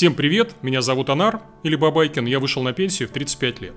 Всем 0.00 0.14
привет, 0.14 0.54
меня 0.62 0.80
зовут 0.80 1.10
Анар, 1.10 1.42
или 1.62 1.76
Бабайкин, 1.76 2.24
я 2.24 2.40
вышел 2.40 2.62
на 2.62 2.72
пенсию 2.72 3.06
в 3.06 3.12
35 3.12 3.60
лет. 3.60 3.74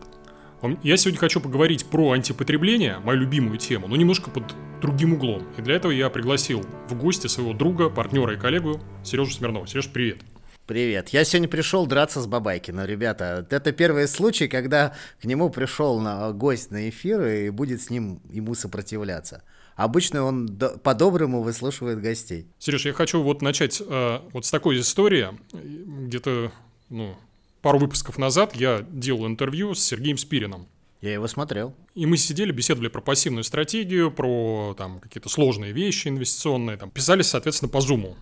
Я 0.82 0.96
сегодня 0.96 1.20
хочу 1.20 1.42
поговорить 1.42 1.86
про 1.86 2.14
антипотребление, 2.14 3.00
мою 3.00 3.20
любимую 3.20 3.58
тему, 3.58 3.90
но 3.90 3.98
немножко 3.98 4.30
под 4.30 4.56
другим 4.80 5.16
углом. 5.16 5.46
И 5.58 5.62
для 5.62 5.76
этого 5.76 5.92
я 5.92 6.10
пригласил 6.10 6.64
в 6.88 6.96
гости 6.96 7.28
своего 7.28 7.52
друга, 7.52 7.90
партнера 7.90 8.36
и 8.36 8.38
коллегу 8.38 8.80
Сережу 9.04 9.32
Смирнова. 9.32 9.68
Сереж, 9.68 9.90
привет. 9.90 10.20
Привет. 10.66 11.10
Я 11.10 11.26
сегодня 11.26 11.50
пришел 11.50 11.86
драться 11.88 12.22
с 12.22 12.26
Бабайкиным, 12.26 12.86
ребята. 12.86 13.46
Это 13.50 13.74
первый 13.74 14.08
случай, 14.08 14.48
когда 14.48 14.96
к 15.22 15.26
нему 15.26 15.50
пришел 15.50 16.00
на, 16.00 16.32
гость 16.32 16.72
на 16.72 16.88
эфир 16.88 17.22
и 17.26 17.50
будет 17.50 17.82
с 17.82 17.90
ним 17.90 18.22
ему 18.32 18.56
сопротивляться. 18.56 19.44
Обычно 19.76 20.24
он 20.24 20.48
по-доброму 20.84 21.42
выслушивает 21.42 22.02
гостей. 22.02 22.48
Сереж, 22.60 22.86
я 22.86 22.94
хочу 22.94 23.22
вот 23.22 23.42
начать 23.42 23.82
э, 23.82 24.20
вот 24.32 24.46
с 24.46 24.52
такой 24.52 24.80
истории. 24.80 25.30
Где-то, 25.52 26.52
ну, 26.90 27.16
пару 27.62 27.80
выпусков 27.80 28.18
назад 28.18 28.56
я 28.56 28.86
делал 28.90 29.26
интервью 29.26 29.74
с 29.74 29.84
Сергеем 29.84 30.18
Спириным. 30.18 30.68
Я 31.02 31.14
его 31.14 31.28
смотрел. 31.28 31.76
И 31.96 32.06
мы 32.06 32.18
сидели, 32.18 32.52
беседовали 32.52 32.88
про 32.88 33.02
пассивную 33.02 33.44
стратегию, 33.44 34.12
про 34.12 34.74
там 34.78 35.00
какие-то 35.00 35.28
сложные 35.28 35.74
вещи 35.74 36.08
инвестиционные. 36.08 36.78
Там, 36.78 36.92
писались, 36.92 37.28
соответственно, 37.28 37.70
по 37.70 37.80
Zoom 37.80 38.16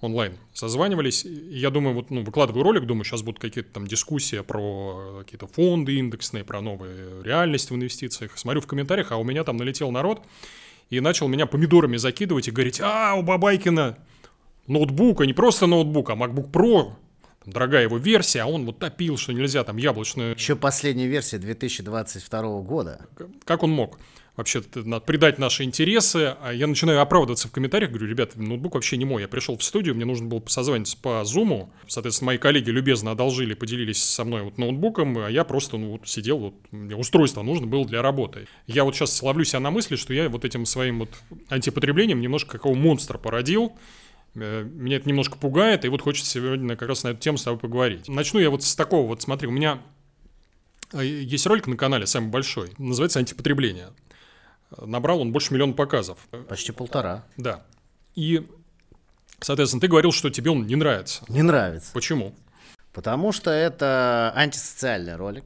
онлайн 0.00 0.36
созванивались. 0.52 1.24
Я 1.24 1.70
думаю, 1.70 1.94
вот, 1.94 2.10
ну, 2.10 2.22
выкладываю 2.22 2.62
ролик, 2.62 2.86
думаю, 2.86 3.04
сейчас 3.04 3.22
будут 3.22 3.40
какие-то 3.40 3.72
там 3.72 3.86
дискуссии 3.86 4.40
про 4.40 5.22
какие-то 5.24 5.46
фонды 5.46 5.96
индексные, 5.96 6.44
про 6.44 6.60
новые 6.60 7.22
реальности 7.22 7.72
в 7.72 7.76
инвестициях. 7.76 8.38
Смотрю 8.38 8.60
в 8.60 8.66
комментариях, 8.66 9.12
а 9.12 9.16
у 9.16 9.24
меня 9.24 9.44
там 9.44 9.56
налетел 9.56 9.90
народ, 9.90 10.22
и 10.90 11.00
начал 11.00 11.28
меня 11.28 11.46
помидорами 11.46 11.96
закидывать 11.96 12.48
и 12.48 12.50
говорить, 12.50 12.80
а, 12.82 13.14
у 13.14 13.22
Бабайкина 13.22 13.96
ноутбук, 14.66 15.20
а 15.20 15.26
не 15.26 15.32
просто 15.32 15.66
ноутбук, 15.66 16.10
а 16.10 16.14
MacBook 16.14 16.50
Pro, 16.50 16.92
там, 17.44 17.52
дорогая 17.52 17.84
его 17.84 17.96
версия, 17.96 18.42
а 18.42 18.46
он 18.46 18.66
вот 18.66 18.78
топил, 18.78 19.16
что 19.16 19.32
нельзя 19.32 19.64
там 19.64 19.76
яблочную... 19.76 20.34
Еще 20.34 20.56
последняя 20.56 21.06
версия 21.06 21.38
2022 21.38 22.60
года. 22.60 23.06
Как 23.44 23.62
он 23.62 23.70
мог? 23.70 23.98
Вообще 24.36 24.62
предать 24.62 25.38
наши 25.38 25.64
интересы, 25.64 26.36
а 26.40 26.52
я 26.52 26.66
начинаю 26.66 27.00
оправдываться 27.00 27.48
в 27.48 27.52
комментариях, 27.52 27.90
говорю, 27.90 28.06
ребят, 28.06 28.36
ноутбук 28.36 28.74
вообще 28.74 28.96
не 28.96 29.04
мой, 29.04 29.22
я 29.22 29.28
пришел 29.28 29.56
в 29.56 29.62
студию, 29.62 29.94
мне 29.94 30.04
нужно 30.04 30.28
было 30.28 30.42
созвониться 30.46 30.96
по 30.96 31.22
Zoom, 31.22 31.68
соответственно, 31.86 32.26
мои 32.28 32.38
коллеги 32.38 32.70
любезно 32.70 33.10
одолжили, 33.10 33.54
поделились 33.54 34.02
со 34.02 34.24
мной 34.24 34.42
вот 34.42 34.58
ноутбуком, 34.58 35.18
а 35.18 35.30
я 35.30 35.44
просто 35.44 35.76
ну, 35.76 35.92
вот 35.92 36.08
сидел, 36.08 36.38
вот, 36.38 36.54
мне 36.70 36.96
устройство 36.96 37.42
нужно 37.42 37.66
было 37.66 37.84
для 37.84 38.02
работы. 38.02 38.46
Я 38.66 38.84
вот 38.84 38.94
сейчас 38.94 39.22
ловлю 39.22 39.44
себя 39.44 39.60
на 39.60 39.70
мысли, 39.70 39.96
что 39.96 40.14
я 40.14 40.28
вот 40.28 40.44
этим 40.44 40.64
своим 40.64 41.00
вот 41.00 41.10
антипотреблением 41.48 42.20
немножко 42.20 42.52
какого 42.52 42.74
монстра 42.74 43.18
породил, 43.18 43.72
э, 44.34 44.62
меня 44.62 44.96
это 44.96 45.08
немножко 45.08 45.36
пугает, 45.36 45.84
и 45.84 45.88
вот 45.88 46.02
хочется 46.02 46.30
сегодня 46.30 46.76
как 46.76 46.88
раз 46.88 47.04
на 47.04 47.08
эту 47.08 47.20
тему 47.20 47.36
с 47.36 47.42
тобой 47.42 47.58
поговорить. 47.58 48.08
Начну 48.08 48.40
я 48.40 48.50
вот 48.50 48.62
с 48.62 48.74
такого, 48.74 49.06
вот 49.06 49.22
смотри, 49.22 49.48
у 49.48 49.52
меня 49.52 49.82
э, 50.92 51.04
есть 51.04 51.46
ролик 51.46 51.66
на 51.66 51.76
канале, 51.76 52.06
самый 52.06 52.30
большой, 52.30 52.70
называется 52.78 53.18
«Антипотребление». 53.18 53.88
Набрал 54.78 55.20
он 55.20 55.32
больше 55.32 55.52
миллиона 55.52 55.72
показов. 55.72 56.18
Почти 56.48 56.72
полтора. 56.72 57.24
Да. 57.36 57.64
И, 58.14 58.48
соответственно, 59.40 59.80
ты 59.80 59.88
говорил, 59.88 60.12
что 60.12 60.30
тебе 60.30 60.50
он 60.50 60.66
не 60.66 60.76
нравится. 60.76 61.24
Не 61.28 61.42
нравится. 61.42 61.92
Почему? 61.92 62.34
Потому 62.92 63.32
что 63.32 63.50
это 63.50 64.32
антисоциальный 64.34 65.16
ролик. 65.16 65.44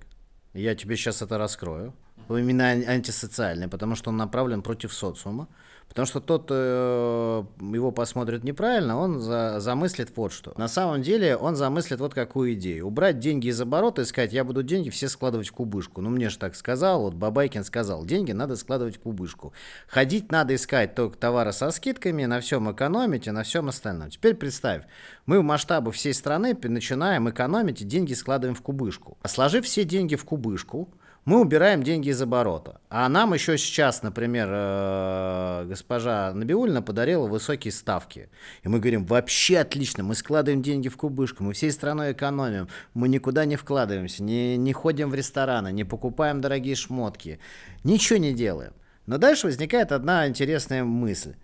Я 0.53 0.75
тебе 0.75 0.97
сейчас 0.97 1.23
это 1.23 1.39
раскрою. 1.39 1.95
Именно 2.29 2.65
антисоциальный, 2.65 3.69
потому 3.69 3.97
что 3.97 4.11
он 4.11 4.17
направлен 4.17 4.63
против 4.63 4.95
социума. 4.95 5.49
Потому 5.89 6.07
что 6.07 6.19
тот 6.19 6.49
э, 6.51 7.45
его 7.61 7.93
посмотрит 7.93 8.43
неправильно, 8.43 8.99
он 8.99 9.21
за, 9.21 9.61
замыслит 9.61 10.11
вот 10.17 10.33
что. 10.33 10.53
На 10.57 10.67
самом 10.67 11.03
деле 11.03 11.37
он 11.37 11.55
замыслит 11.55 12.01
вот 12.01 12.15
какую 12.15 12.55
идею. 12.55 12.89
Убрать 12.89 13.21
деньги 13.21 13.47
из 13.47 13.61
оборота 13.61 14.03
и 14.03 14.05
сказать, 14.05 14.33
я 14.33 14.43
буду 14.43 14.65
деньги 14.65 14.91
все 14.91 15.09
складывать 15.09 15.49
в 15.49 15.53
кубышку. 15.53 16.01
Ну 16.01 16.11
мне 16.11 16.31
же 16.31 16.39
так 16.39 16.57
сказал, 16.57 17.03
вот 17.03 17.15
Бабайкин 17.15 17.63
сказал, 17.63 18.05
деньги 18.05 18.33
надо 18.33 18.57
складывать 18.57 18.97
в 18.97 19.01
кубышку. 19.01 19.53
Ходить 19.87 20.33
надо 20.33 20.57
искать 20.57 20.97
только 20.97 21.17
товары 21.17 21.53
со 21.53 21.71
скидками, 21.71 22.25
на 22.25 22.41
всем 22.41 22.73
экономить 22.73 23.29
и 23.29 23.31
на 23.31 23.45
всем 23.45 23.69
остальном. 23.69 24.11
Теперь 24.11 24.35
представь, 24.35 24.83
мы 25.27 25.39
в 25.39 25.45
масштабе 25.45 25.93
всей 25.93 26.13
страны 26.13 26.59
начинаем 26.61 27.31
экономить 27.31 27.83
и 27.83 27.85
деньги 27.85 28.15
складываем 28.15 28.57
в 28.57 28.63
кубышку. 28.63 29.17
Сложив 29.25 29.65
все 29.65 29.85
деньги 29.85 30.17
в 30.17 30.25
кубышку, 30.25 30.89
мы 31.25 31.41
убираем 31.41 31.83
деньги 31.83 32.11
из 32.11 32.21
оборота. 32.21 32.81
А 32.91 33.09
нам 33.09 33.33
еще 33.33 33.57
сейчас, 33.57 34.03
например, 34.03 34.49
э, 34.51 35.65
госпожа 35.67 36.33
Набиулина 36.35 36.83
подарила 36.83 37.27
высокие 37.27 37.73
ставки. 37.73 38.29
И 38.63 38.69
мы 38.69 38.79
говорим, 38.79 39.07
вообще 39.07 39.59
отлично, 39.59 40.05
мы 40.05 40.15
складываем 40.15 40.63
деньги 40.63 40.89
в 40.89 40.97
кубышку, 40.97 41.43
мы 41.43 41.55
всей 41.55 41.73
страной 41.73 42.13
экономим, 42.13 42.69
мы 42.93 43.09
никуда 43.09 43.47
не 43.47 43.57
вкладываемся, 43.57 44.23
не, 44.23 44.59
не 44.59 44.73
ходим 44.75 45.11
в 45.11 45.15
рестораны, 45.15 45.73
не 45.73 45.85
покупаем 45.85 46.43
дорогие 46.43 46.75
шмотки, 46.75 47.39
ничего 47.85 48.19
не 48.19 48.35
делаем. 48.35 48.75
Но 49.07 49.17
дальше 49.17 49.47
возникает 49.47 49.93
одна 49.93 50.29
интересная 50.29 50.85
мысль. 50.85 51.35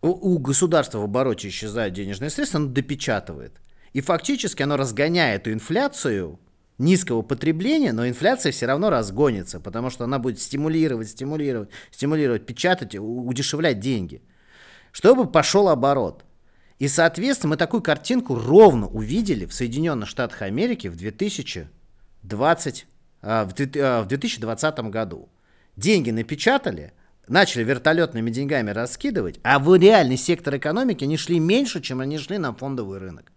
У, 0.00 0.08
у 0.08 0.38
государства 0.38 0.98
в 0.98 1.04
обороте 1.04 1.48
исчезают 1.48 1.94
денежные 1.94 2.30
средства, 2.30 2.60
оно 2.60 2.68
допечатывает. 2.68 3.60
И 3.92 4.00
фактически 4.00 4.62
оно 4.62 4.76
разгоняет 4.76 5.42
эту 5.42 5.52
инфляцию 5.52 6.38
низкого 6.78 7.22
потребления, 7.22 7.92
но 7.92 8.06
инфляция 8.08 8.52
все 8.52 8.66
равно 8.66 8.90
разгонится, 8.90 9.58
потому 9.60 9.90
что 9.90 10.04
она 10.04 10.18
будет 10.18 10.40
стимулировать, 10.40 11.08
стимулировать, 11.08 11.70
стимулировать, 11.90 12.44
печатать, 12.46 12.94
удешевлять 12.96 13.80
деньги, 13.80 14.22
чтобы 14.92 15.26
пошел 15.30 15.68
оборот. 15.68 16.24
И, 16.78 16.88
соответственно, 16.88 17.50
мы 17.50 17.56
такую 17.56 17.82
картинку 17.82 18.34
ровно 18.34 18.86
увидели 18.86 19.46
в 19.46 19.54
Соединенных 19.54 20.08
Штатах 20.08 20.42
Америки 20.42 20.88
в 20.88 20.96
2020, 20.96 22.86
а, 23.22 23.46
в 23.46 23.54
2020 23.54 24.78
а, 24.78 24.82
году. 24.82 25.30
Деньги 25.76 26.10
напечатали, 26.10 26.92
начали 27.28 27.64
вертолетными 27.64 28.28
деньгами 28.30 28.70
раскидывать, 28.70 29.40
а 29.42 29.58
в 29.58 29.74
реальный 29.74 30.18
сектор 30.18 30.54
экономики 30.58 31.04
они 31.04 31.16
шли 31.16 31.38
меньше, 31.38 31.80
чем 31.80 32.00
они 32.00 32.18
шли 32.18 32.36
на 32.36 32.52
фондовый 32.52 32.98
рынок. 32.98 33.32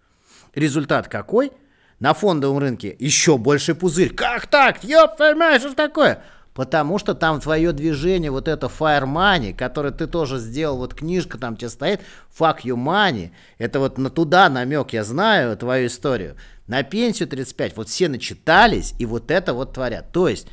Результат 0.54 1.08
какой?– 1.08 1.54
на 2.00 2.14
фондовом 2.14 2.60
рынке 2.60 2.96
еще 3.00 3.38
больше 3.38 3.76
пузырь. 3.76 4.14
Как 4.14 4.48
так? 4.48 4.84
Ёп, 4.84 5.18
понимаешь, 5.18 5.62
что 5.62 5.76
такое? 5.76 6.24
Потому 6.54 6.98
что 6.98 7.14
там 7.14 7.40
твое 7.40 7.72
движение, 7.72 8.32
вот 8.32 8.48
это 8.48 8.68
Fire 8.68 9.06
Money, 9.06 9.54
которое 9.54 9.92
ты 9.92 10.08
тоже 10.08 10.40
сделал, 10.40 10.78
вот 10.78 10.94
книжка 10.94 11.38
там 11.38 11.56
тебе 11.56 11.70
стоит, 11.70 12.02
Fuck 12.38 12.64
You 12.64 12.76
Money, 12.76 13.32
это 13.60 13.80
вот 13.80 13.98
на 13.98 14.10
туда 14.10 14.50
намек, 14.50 14.92
я 14.92 15.04
знаю 15.04 15.56
твою 15.56 15.88
историю. 15.88 16.36
На 16.68 16.84
пенсию 16.84 17.30
35, 17.30 17.78
вот 17.78 17.90
все 17.90 18.10
начитались 18.10 18.94
и 19.00 19.06
вот 19.06 19.32
это 19.32 19.54
вот 19.54 19.74
творят. 19.74 20.12
То 20.12 20.28
есть 20.28 20.48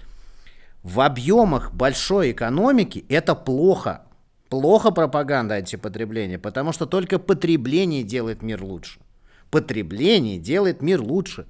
в 0.82 1.00
объемах 1.00 1.72
большой 1.72 2.30
экономики 2.30 3.04
это 3.08 3.34
плохо. 3.34 4.02
Плохо 4.48 4.92
пропаганда 4.92 5.56
антипотребления, 5.56 6.38
потому 6.38 6.72
что 6.72 6.86
только 6.86 7.18
потребление 7.18 8.04
делает 8.04 8.42
мир 8.42 8.62
лучше. 8.62 9.00
Потребление 9.50 10.38
делает 10.38 10.82
мир 10.82 11.00
лучше. 11.00 11.46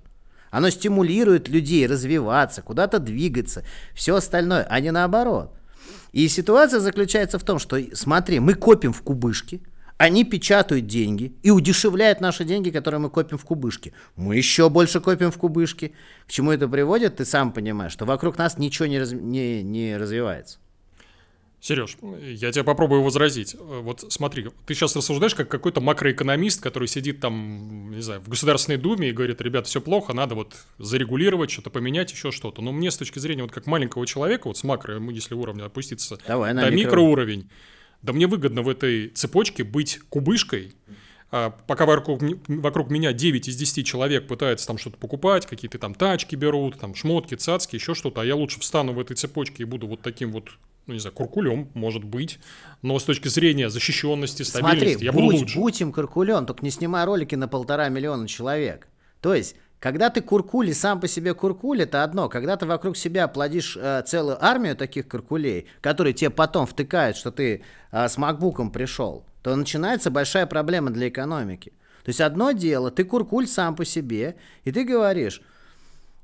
Оно 0.51 0.71
стимулирует 0.71 1.49
людей 1.49 1.87
развиваться, 1.87 2.63
куда-то 2.63 2.99
двигаться, 2.99 3.65
все 3.95 4.17
остальное, 4.17 4.67
а 4.69 4.81
не 4.81 4.91
наоборот. 4.91 5.53
И 6.13 6.29
ситуация 6.29 6.81
заключается 6.81 7.39
в 7.39 7.45
том, 7.45 7.59
что, 7.59 7.79
смотри, 7.95 8.41
мы 8.41 8.55
копим 8.55 8.93
в 8.93 9.03
кубышки, 9.03 9.63
они 9.99 10.25
печатают 10.25 10.87
деньги 10.87 11.35
и 11.43 11.51
удешевляют 11.51 12.21
наши 12.21 12.45
деньги, 12.45 12.71
которые 12.71 13.01
мы 13.01 13.11
копим 13.11 13.39
в 13.39 13.45
кубышке. 13.45 13.95
Мы 14.15 14.37
еще 14.37 14.69
больше 14.69 15.01
копим 15.01 15.31
в 15.31 15.39
кубышке. 15.39 15.93
К 16.27 16.31
чему 16.31 16.53
это 16.53 16.69
приводит, 16.69 17.17
ты 17.17 17.25
сам 17.25 17.51
понимаешь, 17.51 17.93
что 17.93 18.05
вокруг 18.05 18.37
нас 18.37 18.59
ничего 18.59 18.87
не, 18.87 18.99
раз, 18.99 19.13
не, 19.13 19.63
не 19.63 19.97
развивается. 19.97 20.59
Сереж, 21.67 21.97
я 22.23 22.53
тебя 22.53 22.63
попробую 22.63 23.03
возразить. 23.03 23.57
Вот 23.59 24.05
смотри, 24.11 24.51
ты 24.67 24.75
сейчас 24.75 24.95
рассуждаешь 24.95 25.35
как 25.35 25.49
какой-то 25.49 25.81
макроэкономист, 25.81 26.63
который 26.63 26.87
сидит 26.87 27.19
там, 27.19 27.91
не 27.91 28.03
знаю, 28.03 28.21
в 28.21 28.29
Государственной 28.29 28.79
Думе 28.79 29.09
и 29.09 29.13
говорит, 29.13 29.41
ребят, 29.41 29.67
все 29.67 29.81
плохо, 29.81 30.13
надо 30.13 30.37
вот 30.37 30.55
зарегулировать, 30.79 31.51
что-то 31.51 31.71
поменять, 31.71 32.13
еще 32.13 32.31
что-то. 32.31 32.63
Но 32.63 32.71
мне 32.71 32.93
с 32.93 32.97
точки 32.97 33.19
зрения 33.19 33.43
вот 33.43 33.51
как 33.51 33.67
маленького 33.67 34.07
человека, 34.07 34.47
вот 34.47 34.57
с 34.57 34.63
макро, 34.63 35.01
если 35.11 35.35
уровня 35.35 35.65
опуститься 35.65 36.19
Давай, 36.29 36.55
до 36.55 36.71
микро... 36.71 36.77
микроуровень, 36.77 37.51
да 38.01 38.13
мне 38.13 38.29
выгодно 38.29 38.63
в 38.63 38.69
этой 38.69 39.09
цепочке 39.09 39.65
быть 39.65 39.99
кубышкой, 40.09 40.73
а 41.33 41.51
пока 41.51 41.85
вокруг, 41.85 42.23
вокруг 42.47 42.91
меня 42.91 43.13
9 43.13 43.49
из 43.49 43.57
10 43.57 43.85
человек 43.85 44.29
пытаются 44.29 44.69
там 44.69 44.79
что-то 44.79 44.99
покупать, 44.99 45.47
какие-то 45.47 45.81
там 45.81 45.97
тачки 45.97 46.37
берут, 46.37 46.79
там 46.79 46.95
шмотки, 46.95 47.35
цацки, 47.35 47.75
еще 47.75 47.97
что-то, 47.97 48.21
а 48.21 48.25
я 48.25 48.37
лучше 48.37 48.61
встану 48.61 48.93
в 48.93 49.01
этой 49.01 49.17
цепочке 49.17 49.65
и 49.65 49.67
буду 49.67 49.89
вот 49.89 50.03
таким 50.03 50.31
вот 50.31 50.51
ну, 50.87 50.95
не 50.95 51.01
знаю, 51.01 51.15
куркулем, 51.15 51.71
может 51.75 52.05
быть, 52.05 52.39
но 52.83 52.99
с 52.99 53.05
точки 53.05 53.29
зрения 53.29 53.69
защищенности, 53.71 54.43
стабильности, 54.43 54.93
Смотри, 54.93 55.05
я 55.05 55.13
будь, 55.13 55.23
буду 55.25 55.37
лучше. 55.39 55.59
будь 55.59 55.81
им 55.81 55.93
куркулем, 55.93 56.47
только 56.47 56.65
не 56.65 56.71
снимай 56.71 57.05
ролики 57.05 57.35
на 57.35 57.49
полтора 57.49 57.89
миллиона 57.89 58.29
человек. 58.29 58.89
То 59.21 59.35
есть, 59.35 59.57
когда 59.81 60.11
ты 60.11 60.21
куркули 60.21 60.73
сам 60.73 61.01
по 61.01 61.09
себе 61.09 61.35
куркуль, 61.35 61.83
это 61.83 62.03
одно. 62.03 62.29
Когда 62.29 62.57
ты 62.57 62.67
вокруг 62.67 62.97
себя 62.97 63.29
плодишь 63.29 63.77
э, 63.77 64.03
целую 64.07 64.43
армию 64.43 64.77
таких 64.77 65.09
куркулей, 65.09 65.67
которые 65.81 66.15
тебе 66.15 66.31
потом 66.31 66.67
втыкают, 66.67 67.17
что 67.17 67.31
ты 67.31 67.63
э, 67.91 68.09
с 68.09 68.17
макбуком 68.17 68.71
пришел, 68.71 69.27
то 69.43 69.55
начинается 69.55 70.11
большая 70.11 70.47
проблема 70.47 70.91
для 70.91 71.09
экономики. 71.09 71.73
То 72.05 72.11
есть 72.11 72.21
одно 72.21 72.53
дело, 72.53 72.91
ты 72.91 73.05
куркуль 73.05 73.47
сам 73.49 73.75
по 73.75 73.85
себе, 73.85 74.37
и 74.65 74.73
ты 74.73 74.85
говоришь, 74.85 75.43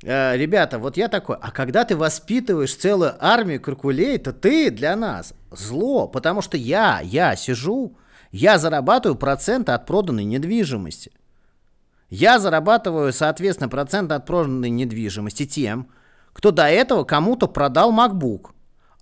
э, 0.03 0.37
ребята, 0.37 0.79
вот 0.79 0.97
я 0.97 1.09
такой, 1.09 1.37
а 1.41 1.51
когда 1.51 1.85
ты 1.85 1.97
воспитываешь 1.97 2.75
целую 2.75 3.15
армию 3.19 3.61
куркулей, 3.61 4.19
то 4.19 4.33
ты 4.33 4.71
для 4.71 4.97
нас 4.97 5.35
зло, 5.51 6.09
потому 6.09 6.43
что 6.43 6.57
я, 6.57 7.01
я 7.03 7.37
сижу, 7.37 7.97
я 8.31 8.59
зарабатываю 8.59 9.17
проценты 9.17 9.73
от 9.73 9.87
проданной 9.87 10.25
недвижимости. 10.25 11.13
Я 12.09 12.39
зарабатываю, 12.39 13.13
соответственно, 13.13 13.69
проценты 13.69 14.15
от 14.15 14.27
проданной 14.27 14.71
недвижимости 14.71 15.47
тем, 15.47 15.89
кто 16.33 16.51
до 16.51 16.69
этого 16.69 17.05
кому-то 17.05 17.47
продал 17.47 17.93
MacBook. 17.93 18.51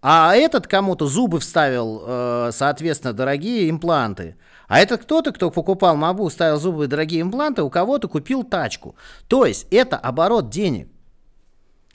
А 0.03 0.35
этот 0.35 0.67
кому-то 0.67 1.07
зубы 1.07 1.41
вставил, 1.41 2.03
э, 2.07 2.51
соответственно, 2.53 3.13
дорогие 3.13 3.69
импланты. 3.69 4.37
А 4.71 4.79
это 4.79 4.99
кто-то, 4.99 5.33
кто 5.33 5.51
покупал 5.51 5.97
Мабу, 5.97 6.31
ставил 6.31 6.57
зубы 6.57 6.85
и 6.85 6.87
дорогие 6.87 7.23
импланты, 7.23 7.65
у 7.65 7.71
кого-то 7.71 8.07
купил 8.07 8.45
тачку. 8.45 8.95
То 9.27 9.45
есть 9.45 9.67
это 9.73 9.97
оборот 9.97 10.49
денег. 10.49 10.87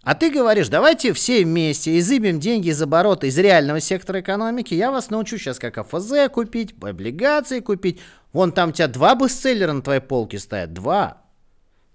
А 0.04 0.14
ты 0.14 0.30
говоришь, 0.30 0.68
давайте 0.68 1.14
все 1.14 1.46
вместе 1.46 1.98
изымем 1.98 2.38
деньги 2.38 2.68
из 2.68 2.82
оборота 2.82 3.28
из 3.28 3.38
реального 3.38 3.80
сектора 3.80 4.20
экономики. 4.20 4.74
Я 4.74 4.92
вас 4.92 5.10
научу 5.10 5.38
сейчас, 5.38 5.58
как 5.58 5.78
АФЗ 5.78 6.30
купить, 6.30 6.76
облигации 6.82 7.62
купить. 7.62 8.02
Вон 8.34 8.52
там 8.52 8.70
у 8.70 8.72
тебя 8.74 8.90
два 8.90 9.16
бестселлера 9.16 9.72
на 9.72 9.82
твоей 9.82 10.02
полке 10.02 10.38
стоят. 10.38 10.74
Два. 10.74 11.22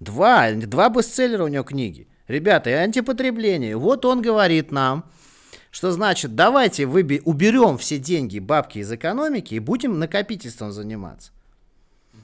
Два. 0.00 0.50
Два 0.50 0.88
бестселлера 0.88 1.44
у 1.44 1.48
него 1.48 1.62
книги. 1.62 2.08
Ребята, 2.26 2.70
и 2.70 2.72
антипотребление. 2.72 3.76
Вот 3.76 4.06
он 4.06 4.22
говорит 4.22 4.72
нам, 4.72 5.04
что 5.70 5.93
значит, 5.93 6.34
давайте 6.34 6.84
выби- 6.84 7.22
уберем 7.25 7.78
все 7.78 7.99
деньги, 7.99 8.38
бабки 8.38 8.78
из 8.78 8.93
экономики 8.93 9.55
и 9.55 9.61
будем 9.61 9.99
накопительством 9.99 10.72
заниматься. 10.72 11.32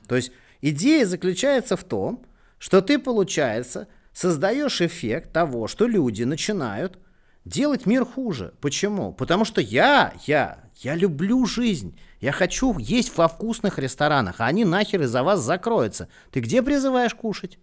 То 0.08 0.16
есть 0.16 0.32
идея 0.60 1.06
заключается 1.06 1.76
в 1.76 1.84
том, 1.84 2.24
что 2.58 2.80
ты, 2.80 2.98
получается, 2.98 3.88
создаешь 4.12 4.80
эффект 4.80 5.32
того, 5.32 5.68
что 5.68 5.86
люди 5.86 6.24
начинают 6.24 6.98
делать 7.44 7.86
мир 7.86 8.04
хуже. 8.04 8.54
Почему? 8.60 9.12
Потому 9.12 9.44
что 9.44 9.60
я, 9.60 10.14
я, 10.26 10.58
я 10.76 10.94
люблю 10.94 11.44
жизнь. 11.46 11.98
Я 12.20 12.32
хочу 12.32 12.76
есть 12.78 13.16
во 13.16 13.28
вкусных 13.28 13.78
ресторанах, 13.78 14.40
а 14.40 14.46
они 14.46 14.64
нахер 14.64 15.02
из-за 15.02 15.22
вас 15.22 15.40
закроются. 15.40 16.08
Ты 16.32 16.40
где 16.40 16.62
призываешь 16.62 17.14
кушать? 17.14 17.58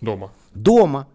Дома. 0.00 0.32
Дома. 0.54 1.08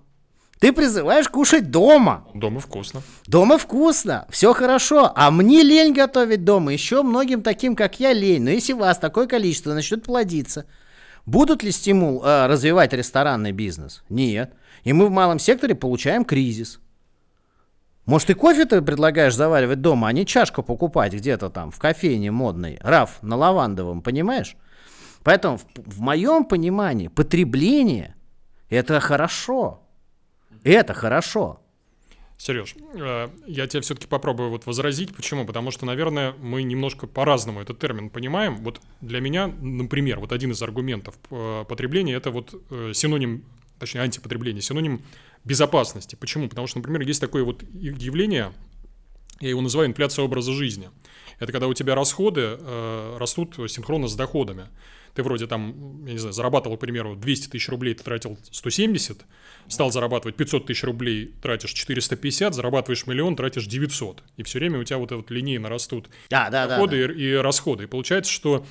Ты 0.60 0.74
призываешь 0.74 1.28
кушать 1.28 1.70
дома. 1.70 2.28
Дома 2.34 2.60
вкусно. 2.60 3.04
Дома 3.28 3.58
вкусно, 3.58 4.26
все 4.30 4.54
хорошо, 4.54 5.12
а 5.16 5.30
мне 5.30 5.62
лень 5.62 5.94
готовить 5.94 6.44
дома, 6.44 6.74
еще 6.74 7.04
многим 7.04 7.44
таким, 7.44 7.76
как 7.76 8.00
я, 8.00 8.12
лень. 8.12 8.44
Но 8.44 8.50
если 8.50 8.74
вас 8.74 8.98
такое 8.98 9.28
количество 9.28 9.74
начнет 9.74 10.04
плодиться, 10.04 10.66
будут 11.28 11.62
ли 11.62 11.72
стимул 11.72 12.24
э, 12.24 12.48
развивать 12.48 12.94
ресторанный 12.94 13.52
бизнес? 13.52 14.04
Нет. 14.10 14.54
И 14.84 14.94
мы 14.94 15.08
в 15.08 15.12
малом 15.12 15.38
секторе 15.38 15.76
получаем 15.76 16.26
кризис. 16.26 16.80
Может, 18.06 18.32
и 18.32 18.34
кофе 18.34 18.66
ты 18.66 18.82
предлагаешь 18.82 19.36
заваривать 19.36 19.82
дома, 19.82 20.08
а 20.08 20.14
не 20.14 20.26
чашку 20.26 20.64
покупать 20.64 21.14
где-то 21.14 21.50
там 21.50 21.72
в 21.72 21.78
кофейне 21.78 22.32
модной, 22.32 22.80
раф 22.82 23.22
на 23.22 23.36
лавандовом, 23.36 24.02
понимаешь? 24.02 24.56
Поэтому 25.24 25.58
в, 25.58 25.66
в 25.76 26.00
моем 26.00 26.46
понимании 26.46 27.10
потребление– 27.10 28.16
это 28.70 29.00
хорошо. 29.02 29.87
Это 30.64 30.94
хорошо. 30.94 31.62
Сереж, 32.38 32.76
э, 32.94 33.30
я 33.48 33.68
тебя 33.68 33.82
все-таки 33.82 34.06
попробую 34.08 34.52
вот 34.52 34.68
возразить. 34.68 35.16
Почему? 35.16 35.46
Потому 35.46 35.72
что, 35.72 35.88
наверное, 35.88 36.34
мы 36.34 36.62
немножко 36.62 37.08
по-разному 37.08 37.62
этот 37.62 37.80
термин 37.80 38.12
понимаем. 38.12 38.58
Вот 38.58 38.80
для 39.02 39.20
меня, 39.22 39.48
например, 39.48 40.20
вот 40.20 40.32
один 40.32 40.52
из 40.52 40.62
аргументов 40.62 41.16
э, 41.32 41.66
потребления 41.68 42.14
это 42.14 42.30
вот 42.30 42.54
э, 42.70 42.92
синоним, 42.94 43.44
точнее 43.80 44.02
антипотребление, 44.02 44.62
синоним 44.62 45.02
безопасности. 45.46 46.16
Почему? 46.16 46.48
Потому 46.48 46.68
что, 46.68 46.78
например, 46.78 47.02
есть 47.02 47.20
такое 47.20 47.44
вот 47.44 47.64
явление, 47.74 48.54
я 49.40 49.50
его 49.50 49.62
называю 49.62 49.90
инфляция 49.90 50.24
образа 50.24 50.52
жизни. 50.54 50.92
Это 51.40 51.52
когда 51.52 51.68
у 51.68 51.74
тебя 51.74 51.96
расходы 51.96 52.58
растут 53.18 53.56
синхронно 53.70 54.08
с 54.08 54.16
доходами. 54.16 54.70
Ты 55.18 55.24
вроде 55.24 55.48
там, 55.48 56.06
я 56.06 56.14
не 56.14 56.20
знаю, 56.20 56.32
зарабатывал, 56.32 56.78
к 56.78 56.80
примеру, 56.80 57.16
200 57.16 57.48
тысяч 57.48 57.70
рублей, 57.70 57.96
ты 57.96 58.04
тратил 58.04 58.38
170, 58.52 59.26
стал 59.68 59.92
зарабатывать 59.92 60.36
500 60.36 60.68
тысяч 60.68 60.84
рублей, 60.84 61.34
тратишь 61.42 61.72
450, 61.72 62.54
зарабатываешь 62.54 63.08
миллион, 63.08 63.36
тратишь 63.36 63.66
900. 63.66 64.22
И 64.38 64.44
все 64.44 64.60
время 64.60 64.78
у 64.78 64.84
тебя 64.84 65.00
вот 65.00 65.12
вот 65.12 65.32
линейно 65.32 65.70
растут 65.70 66.10
да, 66.30 66.52
да, 66.52 66.68
доходы 66.68 67.08
да, 67.08 67.14
да. 67.16 67.20
И, 67.20 67.32
и 67.32 67.34
расходы. 67.34 67.86
И 67.86 67.88
получается, 67.88 68.32
что 68.32 68.64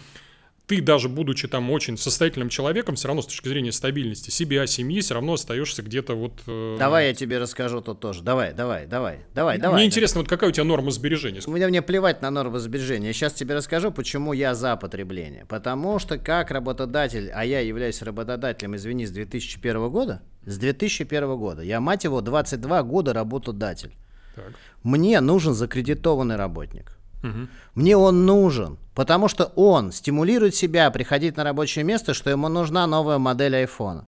ты 0.67 0.81
даже 0.81 1.09
будучи 1.09 1.47
там 1.47 1.71
очень 1.71 1.97
состоятельным 1.97 2.49
человеком, 2.49 2.97
все 2.97 3.09
равно 3.09 3.23
с 3.23 3.27
точки 3.27 3.49
зрения 3.49 3.71
стабильности 3.71 4.31
себя, 4.31 4.67
семьи, 4.67 5.01
все 5.01 5.15
равно 5.15 5.35
остаешься 5.35 5.83
где-то 5.83 6.15
вот... 6.15 6.43
Э... 6.47 6.77
Давай 6.79 7.09
я 7.09 7.15
тебе 7.15 7.39
расскажу 7.39 7.81
тут 7.81 8.01
тоже. 8.01 8.23
Давай, 8.23 8.53
давай, 8.53 8.87
давай, 8.87 9.21
давай, 9.33 9.59
давай. 9.59 9.77
Мне 9.77 9.87
интересно, 9.87 10.21
вот 10.21 10.29
какая 10.29 10.51
у 10.51 10.53
тебя 10.53 10.65
норма 10.65 10.91
сбережений? 10.91 11.41
У 11.47 11.51
меня 11.53 11.69
мне 11.69 11.83
плевать 11.83 12.21
на 12.21 12.31
норму 12.31 12.59
сбережения. 12.59 13.09
Я 13.09 13.13
сейчас 13.13 13.33
тебе 13.33 13.55
расскажу, 13.55 13.93
почему 13.93 14.33
я 14.33 14.55
за 14.55 14.77
потребление. 14.77 15.47
Потому 15.47 16.01
что 16.01 16.19
как 16.19 16.51
работодатель, 16.51 17.31
а 17.33 17.45
я 17.45 17.61
являюсь 17.61 18.03
работодателем, 18.03 18.75
извини, 18.75 19.07
с 19.07 19.11
2001 19.13 19.89
года, 19.91 20.23
с 20.45 20.59
2001 20.59 21.37
года, 21.37 21.63
я, 21.63 21.81
мать 21.81 22.05
его, 22.05 22.21
22 22.21 22.83
года 22.83 23.13
работодатель. 23.13 23.95
Так. 24.35 24.53
Мне 24.83 25.21
нужен 25.21 25.55
закредитованный 25.55 26.37
работник. 26.37 26.96
Угу. 27.29 27.49
Мне 27.75 27.97
он 27.97 28.27
нужен, 28.27 28.79
потому 28.95 29.29
что 29.29 29.53
он 29.57 29.93
стимулирует 29.93 30.55
себя 30.55 30.91
приходить 30.91 31.37
на 31.37 31.45
рабочее 31.45 31.85
место, 31.85 32.15
что 32.15 32.31
ему 32.31 32.49
нужна 32.49 32.87
новая 32.87 33.19
модель 33.19 33.57
айфона. 33.57 34.07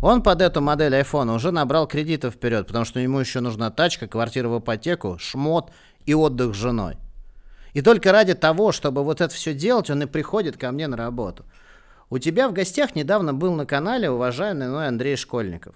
Он 0.00 0.22
под 0.22 0.42
эту 0.42 0.60
модель 0.60 0.94
айфона 0.94 1.34
уже 1.34 1.50
набрал 1.50 1.88
кредитов 1.88 2.34
вперед, 2.34 2.66
потому 2.66 2.84
что 2.84 3.00
ему 3.00 3.18
еще 3.18 3.40
нужна 3.40 3.70
тачка, 3.70 4.06
квартира 4.06 4.48
в 4.48 4.58
ипотеку, 4.60 5.16
шмот 5.18 5.72
и 6.06 6.14
отдых 6.14 6.54
с 6.54 6.58
женой. 6.58 6.96
И 7.74 7.82
только 7.82 8.12
ради 8.12 8.34
того, 8.34 8.72
чтобы 8.72 9.02
вот 9.02 9.20
это 9.20 9.34
все 9.34 9.54
делать, 9.54 9.90
он 9.90 10.02
и 10.02 10.06
приходит 10.06 10.56
ко 10.56 10.70
мне 10.70 10.86
на 10.86 10.96
работу. 10.96 11.44
У 12.10 12.18
тебя 12.18 12.48
в 12.48 12.52
гостях 12.52 12.94
недавно 12.94 13.34
был 13.34 13.54
на 13.54 13.66
канале 13.66 14.10
уважаемый 14.10 14.68
мой 14.68 14.88
Андрей 14.88 15.16
Школьников. 15.16 15.74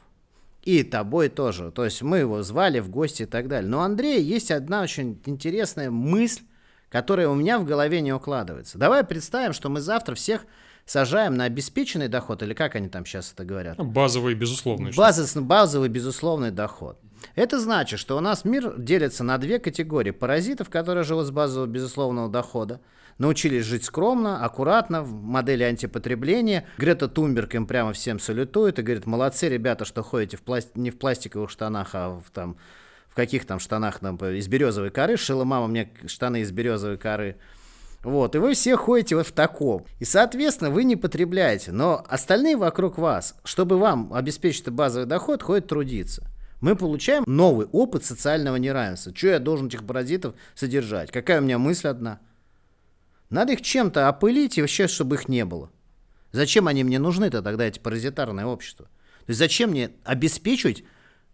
И 0.63 0.85
тобой 0.85 1.29
тоже. 1.29 1.71
То 1.73 1.85
есть 1.85 2.03
мы 2.03 2.19
его 2.19 2.43
звали 2.43 2.79
в 2.79 2.89
гости 2.89 3.25
и 3.25 3.27
так 3.27 3.49
далее. 3.49 3.69
Но 3.69 3.79
у 3.79 3.83
Андрея 3.83 4.21
есть 4.21 4.51
одна 4.51 4.83
очень 4.83 5.21
интересная 5.27 5.91
мысль, 5.91 6.43
которая 6.93 7.29
у 7.29 7.35
меня 7.35 7.59
в 7.59 7.65
голове 7.65 8.03
не 8.03 8.13
укладывается. 8.13 8.77
Давай 8.77 9.03
представим, 9.03 9.55
что 9.55 9.71
мы 9.71 9.81
завтра 9.81 10.15
всех 10.15 10.45
сажаем 10.85 11.35
на 11.35 11.45
обеспеченный 11.45 12.09
доход, 12.09 12.43
или 12.43 12.53
как 12.53 12.75
они 12.77 12.89
там 12.89 13.07
сейчас 13.07 13.33
это 13.33 13.45
говорят? 13.45 13.79
Базовый, 13.79 14.35
безусловный. 14.35 14.93
Базис, 14.93 15.35
базовый, 15.35 15.89
безусловный 15.89 16.51
доход. 16.51 16.99
Это 17.35 17.59
значит, 17.59 17.99
что 17.99 18.19
у 18.19 18.21
нас 18.21 18.45
мир 18.45 18.75
делится 18.77 19.25
на 19.25 19.39
две 19.39 19.59
категории. 19.59 20.11
Паразитов, 20.11 20.69
которые 20.69 21.05
живут 21.05 21.27
с 21.27 21.31
базового 21.31 21.67
безусловного 21.67 22.29
дохода, 22.29 22.81
научились 23.17 23.65
жить 23.65 23.85
скромно, 23.85 24.45
аккуратно, 24.45 25.03
в 25.03 25.15
модели 25.15 25.63
антипотребления. 25.63 26.67
Грета 26.77 27.09
Тумберг 27.09 27.55
им 27.55 27.67
прямо 27.67 27.95
всем 27.95 28.19
салютует 28.19 28.79
и 28.79 28.83
говорит, 28.83 29.07
молодцы, 29.07 29.49
ребята, 29.49 29.87
что 29.87 30.03
ходите 30.03 30.37
в 30.37 30.43
пласт... 30.43 30.77
не 30.77 30.91
в 30.91 30.99
пластиковых 30.99 31.49
штанах, 31.49 31.91
а 31.95 32.11
в 32.11 32.31
там 32.33 32.59
в 33.13 33.15
каких 33.15 33.45
там 33.45 33.59
штанах 33.59 33.99
там, 33.99 34.17
из 34.17 34.49
березовой 34.49 34.91
коры, 34.91 35.19
шила 35.19 35.45
мама 35.45 35.67
мне 35.67 35.93
штаны 36.07 36.41
из 36.41 36.51
березовой 36.51 36.97
коры. 36.97 37.37
Вот, 38.03 38.35
и 38.35 38.39
вы 38.39 38.55
все 38.55 38.75
ходите 38.79 39.17
вот 39.17 39.27
в 39.27 39.33
таком. 39.33 39.85
И, 40.01 40.07
соответственно, 40.07 40.71
вы 40.71 40.85
не 40.85 40.97
потребляете. 40.97 41.73
Но 41.73 42.03
остальные 42.09 42.57
вокруг 42.57 42.97
вас, 42.97 43.37
чтобы 43.45 43.77
вам 43.77 44.15
обеспечить 44.15 44.67
базовый 44.71 45.07
доход, 45.07 45.43
ходят 45.43 45.67
трудиться. 45.67 46.27
Мы 46.63 46.75
получаем 46.75 47.25
новый 47.27 47.67
опыт 47.67 48.03
социального 48.03 48.57
неравенства. 48.57 49.15
Что 49.15 49.27
я 49.29 49.39
должен 49.39 49.67
этих 49.67 49.87
паразитов 49.87 50.35
содержать? 50.55 51.13
Какая 51.13 51.43
у 51.43 51.45
меня 51.45 51.59
мысль 51.59 51.89
одна? 51.89 52.19
Надо 53.29 53.53
их 53.53 53.61
чем-то 53.61 54.09
опылить 54.09 54.57
и 54.57 54.63
вообще, 54.63 54.89
чтобы 54.89 55.17
их 55.17 55.29
не 55.29 55.45
было. 55.45 55.71
Зачем 56.33 56.67
они 56.67 56.83
мне 56.83 56.99
нужны-то 56.99 57.43
тогда, 57.43 57.67
эти 57.67 57.79
паразитарные 57.79 58.47
общества? 58.47 58.87
То 58.87 59.29
есть 59.29 59.39
зачем 59.39 59.71
мне 59.71 59.91
обеспечивать 60.03 60.83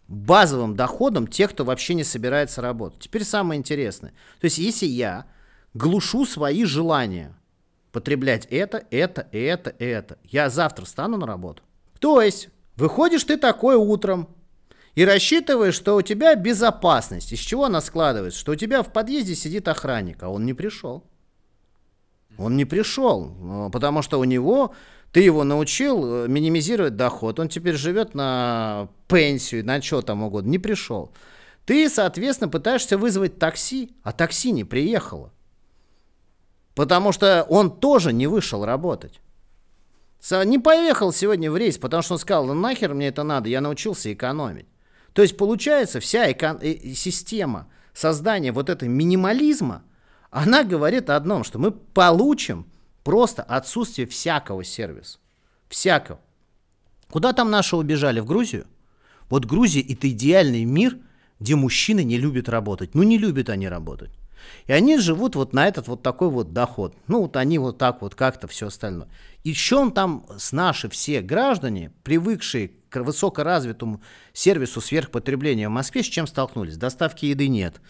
базовым 0.09 0.75
доходом 0.75 1.27
тех, 1.27 1.51
кто 1.51 1.63
вообще 1.63 1.93
не 1.93 2.03
собирается 2.03 2.61
работать. 2.61 2.99
Теперь 2.99 3.23
самое 3.23 3.59
интересное. 3.59 4.11
То 4.41 4.45
есть 4.45 4.57
если 4.57 4.87
я 4.87 5.25
глушу 5.75 6.25
свои 6.25 6.65
желания 6.65 7.35
потреблять 7.91 8.47
это, 8.49 8.83
это, 8.89 9.27
это, 9.31 9.75
это, 9.77 10.17
я 10.23 10.49
завтра 10.49 10.85
встану 10.85 11.17
на 11.17 11.27
работу. 11.27 11.61
То 11.99 12.21
есть 12.21 12.49
выходишь 12.75 13.23
ты 13.23 13.37
такой 13.37 13.75
утром 13.75 14.27
и 14.95 15.05
рассчитываешь, 15.05 15.75
что 15.75 15.95
у 15.95 16.01
тебя 16.01 16.33
безопасность. 16.33 17.31
Из 17.31 17.39
чего 17.39 17.65
она 17.65 17.79
складывается? 17.79 18.39
Что 18.39 18.53
у 18.53 18.55
тебя 18.55 18.81
в 18.81 18.91
подъезде 18.91 19.35
сидит 19.35 19.67
охранник, 19.67 20.23
а 20.23 20.29
он 20.29 20.43
не 20.43 20.55
пришел. 20.55 21.03
Он 22.39 22.57
не 22.57 22.65
пришел, 22.65 23.69
потому 23.71 24.01
что 24.01 24.19
у 24.19 24.23
него 24.23 24.73
ты 25.11 25.21
его 25.21 25.43
научил 25.43 26.25
э, 26.25 26.27
минимизировать 26.27 26.95
доход, 26.95 27.39
он 27.39 27.49
теперь 27.49 27.75
живет 27.75 28.13
на 28.13 28.89
пенсию, 29.07 29.65
на 29.65 29.81
что 29.81 30.01
там 30.01 30.23
угодно, 30.23 30.49
не 30.49 30.59
пришел. 30.59 31.11
Ты, 31.65 31.89
соответственно, 31.89 32.49
пытаешься 32.49 32.97
вызвать 32.97 33.39
такси, 33.39 33.95
а 34.03 34.11
такси 34.11 34.51
не 34.51 34.63
приехало. 34.63 35.31
Потому 36.75 37.11
что 37.11 37.45
он 37.49 37.79
тоже 37.79 38.13
не 38.13 38.27
вышел 38.27 38.65
работать. 38.65 39.19
Не 40.45 40.59
поехал 40.59 41.11
сегодня 41.11 41.51
в 41.51 41.57
рейс, 41.57 41.77
потому 41.77 42.03
что 42.03 42.13
он 42.13 42.19
сказал, 42.19 42.45
ну 42.45 42.53
нахер 42.53 42.93
мне 42.93 43.07
это 43.07 43.23
надо, 43.23 43.49
я 43.49 43.61
научился 43.61 44.13
экономить. 44.13 44.67
То 45.13 45.21
есть 45.21 45.37
получается 45.37 45.99
вся 45.99 46.31
эко- 46.31 46.59
э, 46.61 46.93
система 46.93 47.67
создания 47.93 48.51
вот 48.51 48.69
этой 48.69 48.87
минимализма, 48.87 49.83
она 50.29 50.63
говорит 50.63 51.09
о 51.09 51.15
одном, 51.15 51.43
что 51.43 51.57
мы 51.57 51.71
получим 51.71 52.68
просто 53.03 53.43
отсутствие 53.43 54.07
всякого 54.07 54.63
сервиса. 54.63 55.19
Всякого. 55.67 56.19
Куда 57.09 57.33
там 57.33 57.49
наши 57.49 57.75
убежали? 57.75 58.19
В 58.19 58.25
Грузию? 58.25 58.65
Вот 59.29 59.45
Грузия– 59.45 59.81
это 59.89 60.09
идеальный 60.09 60.63
мир, 60.63 60.97
где 61.39 61.55
мужчины 61.55 62.03
не 62.03 62.17
любят 62.17 62.49
работать. 62.49 62.95
Ну, 62.95 63.03
не 63.03 63.17
любят 63.17 63.49
они 63.49 63.67
работать. 63.67 64.11
И 64.67 64.71
они 64.71 64.97
живут 64.97 65.35
вот 65.35 65.53
на 65.53 65.67
этот 65.67 65.87
вот 65.87 66.01
такой 66.01 66.29
вот 66.29 66.53
доход. 66.53 66.95
Ну, 67.07 67.21
вот 67.21 67.35
они 67.37 67.59
вот 67.59 67.77
так 67.77 68.01
вот 68.01 68.15
как-то 68.15 68.47
все 68.47 68.67
остальное. 68.67 69.09
И 69.43 69.55
он 69.73 69.91
там 69.91 70.25
с 70.37 70.51
наши 70.51 70.89
все 70.89 71.21
граждане, 71.21 71.91
привыкшие 72.03 72.71
к 72.89 73.03
высокоразвитому 73.03 74.01
сервису 74.33 74.81
сверхпотребления 74.81 75.69
в 75.69 75.71
Москве, 75.71 76.03
с 76.03 76.07
чем 76.07 76.27
столкнулись? 76.27 76.77
Доставки 76.77 77.25
еды 77.25 77.47
нет. 77.47 77.81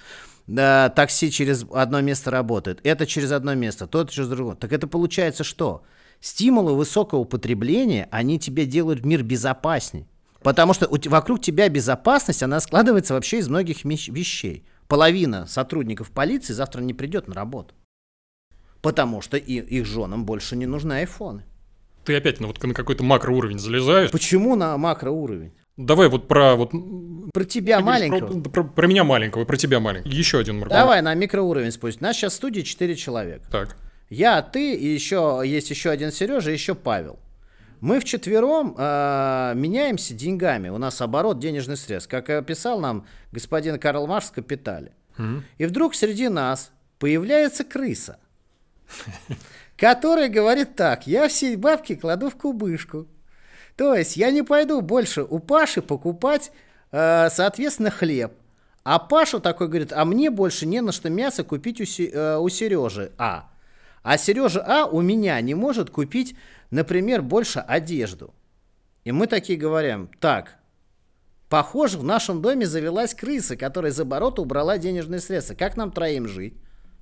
Да, 0.50 0.90
такси 0.90 1.30
через 1.30 1.64
одно 1.72 2.02
место 2.02 2.32
работает. 2.32 2.80
Это 2.84 3.06
через 3.06 3.32
одно 3.32 3.54
место, 3.54 3.86
то 3.86 4.02
это 4.02 4.12
через 4.12 4.30
другое. 4.30 4.56
Так 4.56 4.74
это 4.74 4.88
получается 4.88 5.44
что? 5.44 5.84
Стимулы 6.22 6.76
высокого 6.76 7.24
потребления, 7.24 8.08
они 8.10 8.40
тебе 8.40 8.66
делают 8.66 9.06
мир 9.06 9.22
безопасней. 9.22 10.08
Потому 10.42 10.74
что 10.74 10.90
вокруг 10.90 11.40
тебя 11.40 11.70
безопасность, 11.70 12.42
она 12.42 12.60
складывается 12.62 13.14
вообще 13.14 13.38
из 13.38 13.48
многих 13.48 13.86
вещей. 13.86 14.66
Половина 14.88 15.46
сотрудников 15.46 16.10
полиции 16.10 16.54
завтра 16.54 16.82
не 16.82 16.96
придет 16.96 17.28
на 17.28 17.36
работу. 17.36 17.76
Потому 18.82 19.22
что 19.22 19.38
и, 19.38 19.54
их 19.54 19.86
женам 19.86 20.26
больше 20.26 20.56
не 20.56 20.66
нужны 20.66 20.94
айфоны. 20.94 21.44
Ты 22.06 22.16
опять 22.16 22.40
на, 22.40 22.48
вот, 22.48 22.64
на 22.64 22.74
какой-то 22.74 23.04
макроуровень 23.04 23.60
залезаешь. 23.60 24.10
Почему 24.10 24.56
на 24.56 24.76
макроуровень? 24.80 25.54
Давай 25.80 26.10
вот 26.10 26.28
про 26.28 26.58
вот 26.58 26.72
про 27.34 27.46
тебя 27.46 27.80
маленького. 27.80 28.42
Про, 28.42 28.50
про, 28.50 28.64
про 28.66 28.88
меня 28.88 29.06
маленького, 29.06 29.46
про 29.46 29.56
тебя 29.56 29.80
маленького. 29.80 30.12
Еще 30.12 30.38
один 30.38 30.60
маркер. 30.60 30.76
Давай 30.76 31.02
на 31.02 31.14
микроуровень 31.14 31.72
спустим. 31.72 32.04
У 32.04 32.08
нас 32.08 32.18
сейчас 32.18 32.34
в 32.34 32.36
студии 32.36 32.62
4 32.62 32.96
человека. 32.98 33.46
Так. 33.50 33.78
Я, 34.10 34.42
ты 34.42 34.74
и 34.74 34.88
еще 34.88 35.42
есть 35.46 35.70
еще 35.70 35.90
один 35.90 36.12
Сережа, 36.12 36.50
и 36.50 36.54
еще 36.54 36.76
Павел. 36.76 37.18
Мы 37.80 38.02
вчетвером 38.02 38.76
э, 38.78 39.54
меняемся 39.56 40.14
деньгами. 40.14 40.68
У 40.68 40.78
нас 40.78 41.00
оборот 41.00 41.40
денежный 41.40 41.78
средств, 41.78 42.10
как 42.10 42.30
описал 42.30 42.82
нам 42.82 43.06
господин 43.32 43.80
Карл 43.80 44.06
Маркс 44.06 44.32
в 44.32 44.34
«Капитале». 44.34 44.92
Mm-hmm. 45.18 45.42
И 45.60 45.66
вдруг 45.66 45.96
среди 45.96 46.28
нас 46.28 46.72
появляется 46.98 47.64
крыса, 47.64 48.20
которая 49.78 50.28
говорит 50.28 50.76
так, 50.76 51.08
я 51.08 51.30
все 51.30 51.56
бабки 51.56 51.96
кладу 51.96 52.30
в 52.30 52.36
кубышку. 52.36 53.08
То 53.80 53.96
есть 53.96 54.18
я 54.18 54.30
не 54.30 54.44
пойду 54.44 54.82
больше 54.82 55.24
у 55.24 55.40
Паши 55.40 55.82
покупать, 55.82 56.52
э, 56.92 57.30
соответственно, 57.32 57.90
хлеб. 57.90 58.34
А 58.84 59.00
Паша 59.00 59.40
такой 59.40 59.70
говорит, 59.70 59.94
а 59.94 60.04
мне 60.04 60.30
больше 60.30 60.66
не 60.66 60.82
на 60.82 60.92
что 60.92 61.10
мясо 61.10 61.46
купить 61.46 61.80
у, 61.80 61.86
э, 61.86 62.38
у 62.40 62.50
Сережи 62.50 63.14
А. 63.18 63.50
А 64.04 64.18
Сережа 64.18 64.62
А 64.68 64.86
у 64.86 65.00
меня 65.00 65.40
не 65.40 65.56
может 65.56 65.92
купить, 65.92 66.36
например, 66.72 67.22
больше 67.22 67.60
одежду. 67.60 68.34
И 69.06 69.14
мы 69.14 69.28
такие 69.28 69.58
говорим, 69.58 70.10
так, 70.20 70.58
похоже, 71.48 72.00
в 72.00 72.04
нашем 72.04 72.42
доме 72.42 72.66
завелась 72.66 73.14
крыса, 73.14 73.56
которая 73.56 73.94
из 73.94 74.00
оборота 74.02 74.42
убрала 74.42 74.78
денежные 74.78 75.22
средства. 75.22 75.56
Как 75.56 75.78
нам 75.78 75.90
троим 75.94 76.28
жить? 76.28 76.56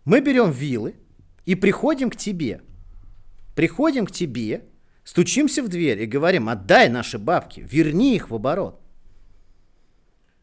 Мы 0.06 0.20
берем 0.20 0.52
вилы 0.52 0.94
и 1.44 1.56
приходим 1.56 2.12
к 2.12 2.16
тебе. 2.16 2.62
Приходим 3.56 4.06
к 4.06 4.12
тебе, 4.12 4.62
Стучимся 5.08 5.64
в 5.64 5.70
дверь 5.70 6.02
и 6.02 6.06
говорим, 6.06 6.50
отдай 6.50 6.90
наши 6.90 7.18
бабки, 7.18 7.62
верни 7.62 8.18
их 8.18 8.30
в 8.30 8.36
оборот. 8.36 8.78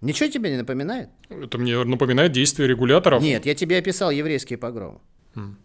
Ничего 0.01 0.31
тебе 0.31 0.51
не 0.53 0.57
напоминает? 0.57 1.11
Это 1.29 1.59
мне 1.59 1.85
напоминает 1.85 2.33
действия 2.33 2.67
регуляторов. 2.67 3.23
Нет, 3.23 3.45
я 3.45 3.55
тебе 3.55 3.77
описал 3.77 4.11
еврейский 4.11 4.57
погром. 4.57 5.03
Хм. 5.35 5.59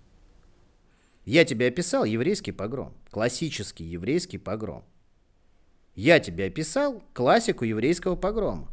Я 1.24 1.46
тебе 1.46 1.68
описал 1.68 2.04
еврейский 2.04 2.52
погром. 2.52 2.94
Классический 3.10 3.86
еврейский 3.86 4.38
погром. 4.38 4.84
Я 5.96 6.20
тебе 6.20 6.48
описал 6.48 7.02
классику 7.14 7.64
еврейского 7.64 8.18
погрома. 8.18 8.70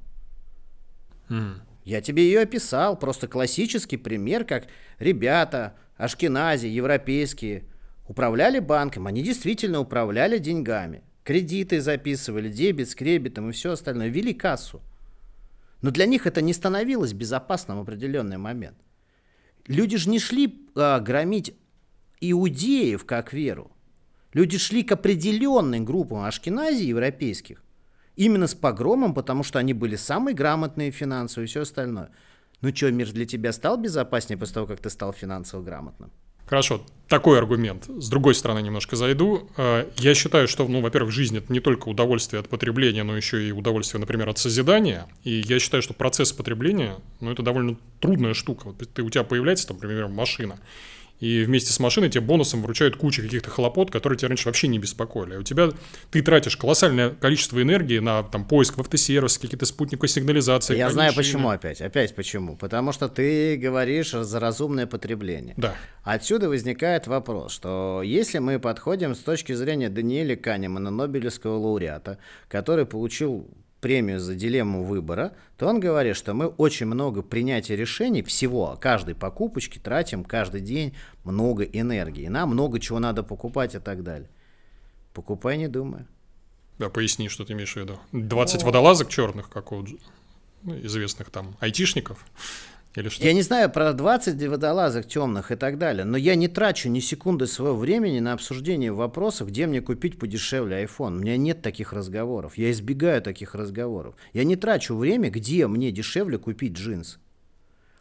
Хм. 1.28 1.60
Я 1.84 2.00
тебе 2.00 2.24
ее 2.24 2.40
описал. 2.40 2.98
Просто 2.98 3.28
классический 3.28 3.96
пример, 3.96 4.44
как 4.44 4.66
ребята, 4.98 5.76
ашкенази, 5.96 6.66
европейские– 6.66 7.62
управляли 8.08 8.58
банком, 8.58 9.06
они 9.06 9.22
действительно 9.22 9.80
управляли 9.80 10.38
деньгами. 10.38 11.02
Кредиты 11.24 11.80
записывали, 11.80 12.48
дебет 12.48 12.88
с 12.88 12.94
кребетом 12.94 13.48
и 13.48 13.52
все 13.52 13.72
остальное, 13.72 14.08
вели 14.08 14.32
кассу. 14.32 14.80
Но 15.82 15.90
для 15.90 16.06
них 16.06 16.26
это 16.26 16.40
не 16.40 16.52
становилось 16.52 17.12
безопасным 17.12 17.78
в 17.78 17.82
определенный 17.82 18.38
момент. 18.38 18.78
Люди 19.66 19.96
же 19.96 20.08
не 20.08 20.18
шли 20.18 20.68
а, 20.76 21.00
громить 21.00 21.54
иудеев 22.20 23.04
как 23.04 23.32
веру. 23.32 23.72
Люди 24.32 24.58
шли 24.58 24.82
к 24.82 24.92
определенным 24.92 25.84
группам 25.84 26.24
ашкеназий 26.24 26.86
европейских, 26.86 27.64
именно 28.14 28.46
с 28.46 28.54
погромом, 28.54 29.14
потому 29.14 29.42
что 29.42 29.58
они 29.58 29.72
были 29.72 29.96
самые 29.96 30.34
грамотные 30.34 30.90
финансово 30.90 31.44
и 31.44 31.46
все 31.46 31.62
остальное. 31.62 32.10
Ну 32.60 32.74
что, 32.74 32.90
мир 32.90 33.12
для 33.12 33.26
тебя 33.26 33.52
стал 33.52 33.76
безопаснее 33.76 34.38
после 34.38 34.54
того, 34.54 34.66
как 34.66 34.80
ты 34.80 34.90
стал 34.90 35.12
финансово 35.12 35.62
грамотным? 35.62 36.12
Хорошо, 36.46 36.82
такой 37.08 37.38
аргумент. 37.38 37.86
С 37.88 38.08
другой 38.08 38.34
стороны 38.34 38.60
немножко 38.60 38.96
зайду. 38.96 39.48
Э, 39.56 39.86
я 39.98 40.14
считаю, 40.14 40.48
что, 40.48 40.66
ну, 40.66 40.80
во-первых, 40.80 41.12
жизнь– 41.12 41.36
это 41.38 41.52
не 41.52 41.60
только 41.60 41.88
удовольствие 41.88 42.40
от 42.40 42.48
потребления, 42.48 43.02
но 43.02 43.16
еще 43.16 43.48
и 43.48 43.52
удовольствие, 43.52 44.00
например, 44.00 44.28
от 44.28 44.38
созидания. 44.38 45.06
И 45.24 45.42
я 45.46 45.58
считаю, 45.58 45.82
что 45.82 45.94
процесс 45.94 46.32
потребления, 46.32 46.96
ну, 47.20 47.30
это 47.30 47.42
довольно 47.42 47.76
трудная 48.00 48.34
штука. 48.34 48.66
Вот 48.66 48.78
ты, 48.78 49.02
у 49.02 49.10
тебя 49.10 49.24
появляется, 49.24 49.68
там, 49.68 49.76
например, 49.76 50.08
машина, 50.08 50.58
и 51.20 51.44
вместе 51.44 51.72
с 51.72 51.80
машиной 51.80 52.10
тебе 52.10 52.22
бонусом 52.22 52.62
вручают 52.62 52.96
кучу 52.96 53.22
каких-то 53.22 53.50
хлопот, 53.50 53.90
которые 53.90 54.18
тебя 54.18 54.28
раньше 54.28 54.46
вообще 54.48 54.68
не 54.68 54.78
беспокоили. 54.78 55.34
А 55.34 55.38
у 55.38 55.42
тебя 55.42 55.70
ты 56.10 56.22
тратишь 56.22 56.56
колоссальное 56.56 57.10
количество 57.10 57.60
энергии 57.62 57.98
на 57.98 58.22
там, 58.22 58.44
поиск 58.44 58.76
в 58.76 58.80
автосервисе, 58.80 59.40
какие-то 59.40 59.66
спутниковые 59.66 60.10
сигнализации. 60.10 60.76
Я 60.76 60.90
знаю 60.90 61.14
почему 61.14 61.48
опять. 61.48 61.80
Опять 61.80 62.14
почему. 62.14 62.56
Потому 62.56 62.92
что 62.92 63.08
ты 63.08 63.56
говоришь 63.56 64.10
за 64.10 64.40
разумное 64.40 64.86
потребление. 64.86 65.54
Да. 65.56 65.74
Отсюда 66.02 66.48
возникает 66.48 67.06
вопрос, 67.06 67.52
что 67.52 68.02
если 68.04 68.38
мы 68.38 68.58
подходим 68.58 69.14
с 69.14 69.18
точки 69.18 69.52
зрения 69.52 69.88
Даниэля 69.88 70.36
Канемана, 70.36 70.90
Нобелевского 70.90 71.56
лауреата, 71.56 72.18
который 72.48 72.86
получил 72.86 73.48
премию 73.80 74.20
за 74.20 74.34
дилемму 74.34 74.84
выбора, 74.84 75.32
то 75.56 75.68
он 75.68 75.80
говорит, 75.80 76.16
что 76.16 76.34
мы 76.34 76.46
очень 76.46 76.86
много 76.86 77.22
принятия 77.22 77.76
решений 77.76 78.22
всего, 78.22 78.76
каждой 78.80 79.14
покупочки 79.14 79.78
тратим 79.78 80.24
каждый 80.24 80.60
день 80.60 80.94
много 81.24 81.64
энергии. 81.64 82.28
Нам 82.28 82.50
много 82.50 82.80
чего 82.80 82.98
надо 82.98 83.22
покупать 83.22 83.74
и 83.74 83.78
так 83.78 84.02
далее. 84.02 84.28
Покупай, 85.12 85.56
не 85.56 85.68
думая. 85.68 86.06
Да, 86.78 86.90
поясни, 86.90 87.28
что 87.28 87.44
ты 87.44 87.54
имеешь 87.54 87.72
в 87.72 87.76
виду. 87.76 87.98
20 88.12 88.62
О. 88.62 88.66
водолазок 88.66 89.08
черных, 89.08 89.48
как 89.48 89.72
у 89.72 89.86
известных 90.64 91.30
там 91.30 91.56
айтишников. 91.60 92.24
Или 92.96 93.10
что? 93.10 93.24
Я 93.24 93.34
не 93.34 93.42
знаю 93.42 93.70
про 93.70 93.92
20 93.92 94.42
водолазок 94.48 95.06
темных 95.06 95.52
и 95.52 95.56
так 95.56 95.78
далее, 95.78 96.04
но 96.04 96.16
я 96.16 96.34
не 96.34 96.48
трачу 96.48 96.88
ни 96.88 97.00
секунды 97.00 97.46
своего 97.46 97.76
времени 97.76 98.20
на 98.20 98.32
обсуждение 98.32 98.90
вопросов, 98.90 99.48
где 99.48 99.66
мне 99.66 99.82
купить 99.82 100.18
подешевле 100.18 100.82
iPhone. 100.84 101.16
У 101.16 101.20
меня 101.20 101.36
нет 101.36 101.60
таких 101.60 101.92
разговоров. 101.92 102.56
Я 102.56 102.70
избегаю 102.70 103.20
таких 103.20 103.54
разговоров. 103.54 104.14
Я 104.32 104.44
не 104.44 104.56
трачу 104.56 104.96
время, 104.96 105.30
где 105.30 105.66
мне 105.66 105.92
дешевле 105.92 106.38
купить 106.38 106.72
джинсы. 106.72 107.18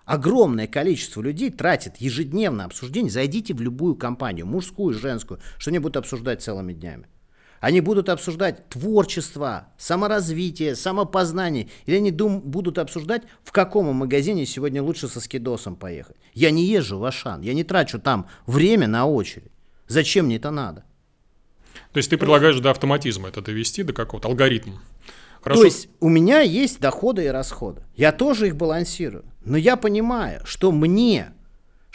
Огромное 0.05 0.67
количество 0.67 1.21
людей 1.21 1.49
тратит 1.49 1.97
ежедневно 1.97 2.63
обсуждение. 2.63 3.11
Зайдите 3.11 3.53
в 3.53 3.61
любую 3.61 3.95
компанию, 3.95 4.45
мужскую, 4.45 4.93
женскую, 4.93 5.41
что 5.57 5.71
они 5.71 5.79
будут 5.79 5.97
обсуждать 5.97 6.41
целыми 6.41 6.73
днями. 6.73 7.07
Они 7.59 7.81
будут 7.81 8.09
обсуждать 8.09 8.67
творчество, 8.69 9.69
саморазвитие, 9.77 10.75
самопознание. 10.75 11.69
Или 11.85 11.97
они 11.97 12.11
дум, 12.11 12.41
будут 12.41 12.77
обсуждать, 12.77 13.23
в 13.43 13.51
каком 13.51 13.93
магазине 13.95 14.45
сегодня 14.45 14.83
лучше 14.83 15.07
со 15.07 15.19
скидосом 15.19 15.75
поехать. 15.75 16.17
Я 16.33 16.51
не 16.51 16.65
езжу 16.65 16.99
в 16.99 17.05
Ашан, 17.05 17.41
я 17.41 17.53
не 17.53 17.63
трачу 17.63 17.99
там 17.99 18.27
время 18.45 18.87
на 18.87 19.05
очередь. 19.05 19.51
Зачем 19.87 20.25
мне 20.25 20.37
это 20.37 20.51
надо? 20.51 20.83
То 21.91 21.97
есть 21.97 22.09
ты 22.09 22.17
предлагаешь 22.17 22.59
до 22.59 22.71
автоматизма 22.71 23.29
это 23.29 23.41
довести, 23.41 23.83
до 23.83 23.93
какого-то 23.93 24.27
алгоритма? 24.27 24.81
Хорошо. 25.41 25.61
То 25.61 25.65
есть 25.65 25.89
у 25.99 26.09
меня 26.09 26.41
есть 26.41 26.79
доходы 26.79 27.25
и 27.25 27.27
расходы. 27.27 27.83
Я 27.95 28.11
тоже 28.11 28.47
их 28.47 28.55
балансирую. 28.55 29.25
Но 29.43 29.57
я 29.57 29.75
понимаю, 29.77 30.41
что 30.43 30.71
мне 30.71 31.34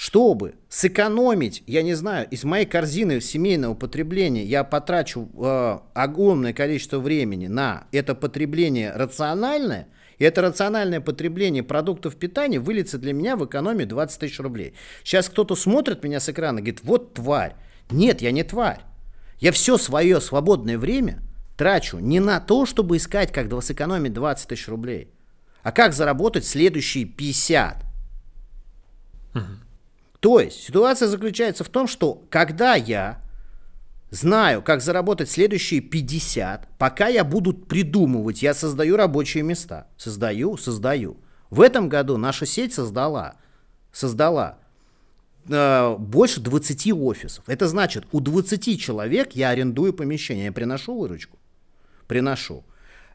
чтобы 0.00 0.54
сэкономить, 0.70 1.62
я 1.66 1.82
не 1.82 1.92
знаю, 1.92 2.26
из 2.30 2.42
моей 2.42 2.64
корзины 2.64 3.20
семейного 3.20 3.74
потребления 3.74 4.42
я 4.46 4.64
потрачу 4.64 5.28
э, 5.36 5.78
огромное 5.92 6.54
количество 6.54 6.98
времени 6.98 7.48
на 7.48 7.86
это 7.92 8.14
потребление 8.14 8.92
рациональное, 8.92 9.88
и 10.16 10.24
это 10.24 10.40
рациональное 10.40 11.02
потребление 11.02 11.62
продуктов 11.62 12.16
питания 12.16 12.58
выльется 12.58 12.96
для 12.96 13.12
меня 13.12 13.36
в 13.36 13.44
экономию 13.44 13.86
20 13.86 14.20
тысяч 14.20 14.40
рублей. 14.40 14.72
Сейчас 15.04 15.28
кто-то 15.28 15.54
смотрит 15.54 16.02
меня 16.02 16.18
с 16.18 16.30
экрана 16.30 16.60
и 16.60 16.62
говорит, 16.62 16.80
вот 16.82 17.12
тварь. 17.12 17.56
Нет, 17.90 18.22
я 18.22 18.32
не 18.32 18.42
тварь. 18.42 18.80
Я 19.38 19.52
все 19.52 19.76
свое 19.76 20.22
свободное 20.22 20.78
время 20.78 21.20
трачу 21.58 21.98
не 21.98 22.20
на 22.20 22.40
то, 22.40 22.64
чтобы 22.64 22.96
искать, 22.96 23.32
как 23.32 23.52
сэкономить 23.62 24.14
20 24.14 24.48
тысяч 24.48 24.66
рублей, 24.66 25.10
а 25.62 25.72
как 25.72 25.92
заработать 25.92 26.46
следующие 26.46 27.04
50. 27.04 27.84
Угу. 29.34 29.42
То 30.20 30.38
есть 30.40 30.62
ситуация 30.62 31.08
заключается 31.08 31.64
в 31.64 31.68
том, 31.68 31.86
что 31.86 32.22
когда 32.28 32.74
я 32.74 33.22
знаю, 34.10 34.62
как 34.62 34.82
заработать 34.82 35.30
следующие 35.30 35.80
50, 35.80 36.68
пока 36.78 37.08
я 37.08 37.24
буду 37.24 37.54
придумывать, 37.54 38.42
я 38.42 38.52
создаю 38.54 38.96
рабочие 38.96 39.42
места. 39.42 39.86
Создаю, 39.96 40.56
создаю. 40.56 41.16
В 41.48 41.62
этом 41.62 41.88
году 41.88 42.16
наша 42.16 42.44
сеть 42.44 42.74
создала, 42.74 43.36
создала 43.92 44.58
э, 45.48 45.96
больше 45.98 46.40
20 46.40 46.92
офисов. 46.92 47.44
Это 47.46 47.66
значит, 47.66 48.04
у 48.12 48.20
20 48.20 48.80
человек 48.80 49.32
я 49.32 49.50
арендую 49.50 49.94
помещение, 49.94 50.46
я 50.46 50.52
приношу 50.52 50.98
выручку. 50.98 51.38
Приношу. 52.06 52.64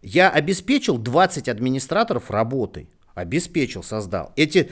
Я 0.02 0.30
обеспечил 0.30 0.98
20 0.98 1.50
администраторов 1.50 2.32
работой. 2.32 2.90
Обеспечил, 3.14 3.84
создал. 3.84 4.34
Эти 4.36 4.70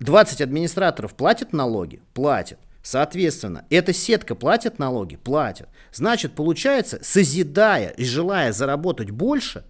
20 0.00 0.40
администраторов 0.40 1.14
платят 1.14 1.52
налоги? 1.52 2.00
Платят. 2.14 2.58
Соответственно, 2.82 3.66
эта 3.68 3.92
сетка 3.92 4.34
платит 4.34 4.78
налоги? 4.78 5.16
Платит. 5.16 5.68
Значит, 5.92 6.32
получается, 6.32 6.98
созидая 7.02 7.90
и 7.90 8.04
желая 8.04 8.52
заработать 8.52 9.10
больше, 9.10 9.64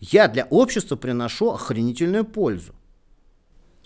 я 0.00 0.26
для 0.28 0.44
общества 0.46 0.96
приношу 0.96 1.52
охренительную 1.52 2.24
пользу. 2.24 2.74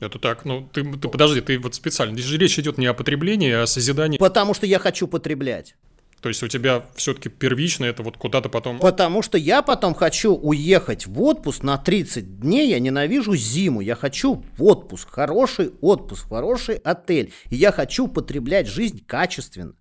Это 0.00 0.18
так, 0.18 0.44
ну 0.44 0.68
ты, 0.72 0.82
ты 0.84 1.08
подожди, 1.08 1.40
ты 1.40 1.58
вот 1.58 1.74
специально, 1.74 2.14
здесь 2.14 2.26
же 2.26 2.36
речь 2.36 2.58
идет 2.58 2.78
не 2.78 2.86
о 2.86 2.94
потреблении, 2.94 3.52
а 3.52 3.62
о 3.62 3.66
созидании. 3.66 4.18
Потому 4.18 4.54
что 4.54 4.66
я 4.66 4.78
хочу 4.78 5.06
потреблять. 5.06 5.76
То 6.24 6.28
есть 6.28 6.42
у 6.42 6.48
тебя 6.48 6.86
все-таки 6.94 7.28
первично 7.28 7.84
это 7.84 8.02
вот 8.02 8.16
куда-то 8.16 8.48
потом... 8.48 8.78
Потому 8.78 9.20
что 9.20 9.36
я 9.36 9.60
потом 9.60 9.92
хочу 9.92 10.34
уехать 10.34 11.06
в 11.06 11.20
отпуск 11.20 11.62
на 11.62 11.76
30 11.76 12.40
дней, 12.40 12.70
я 12.70 12.80
ненавижу 12.80 13.36
зиму, 13.36 13.82
я 13.82 13.94
хочу 13.94 14.42
в 14.56 14.64
отпуск, 14.64 15.10
хороший 15.10 15.72
отпуск, 15.82 16.30
хороший 16.30 16.76
отель, 16.76 17.34
и 17.50 17.56
я 17.56 17.72
хочу 17.72 18.08
потреблять 18.08 18.68
жизнь 18.68 19.04
качественно. 19.06 19.74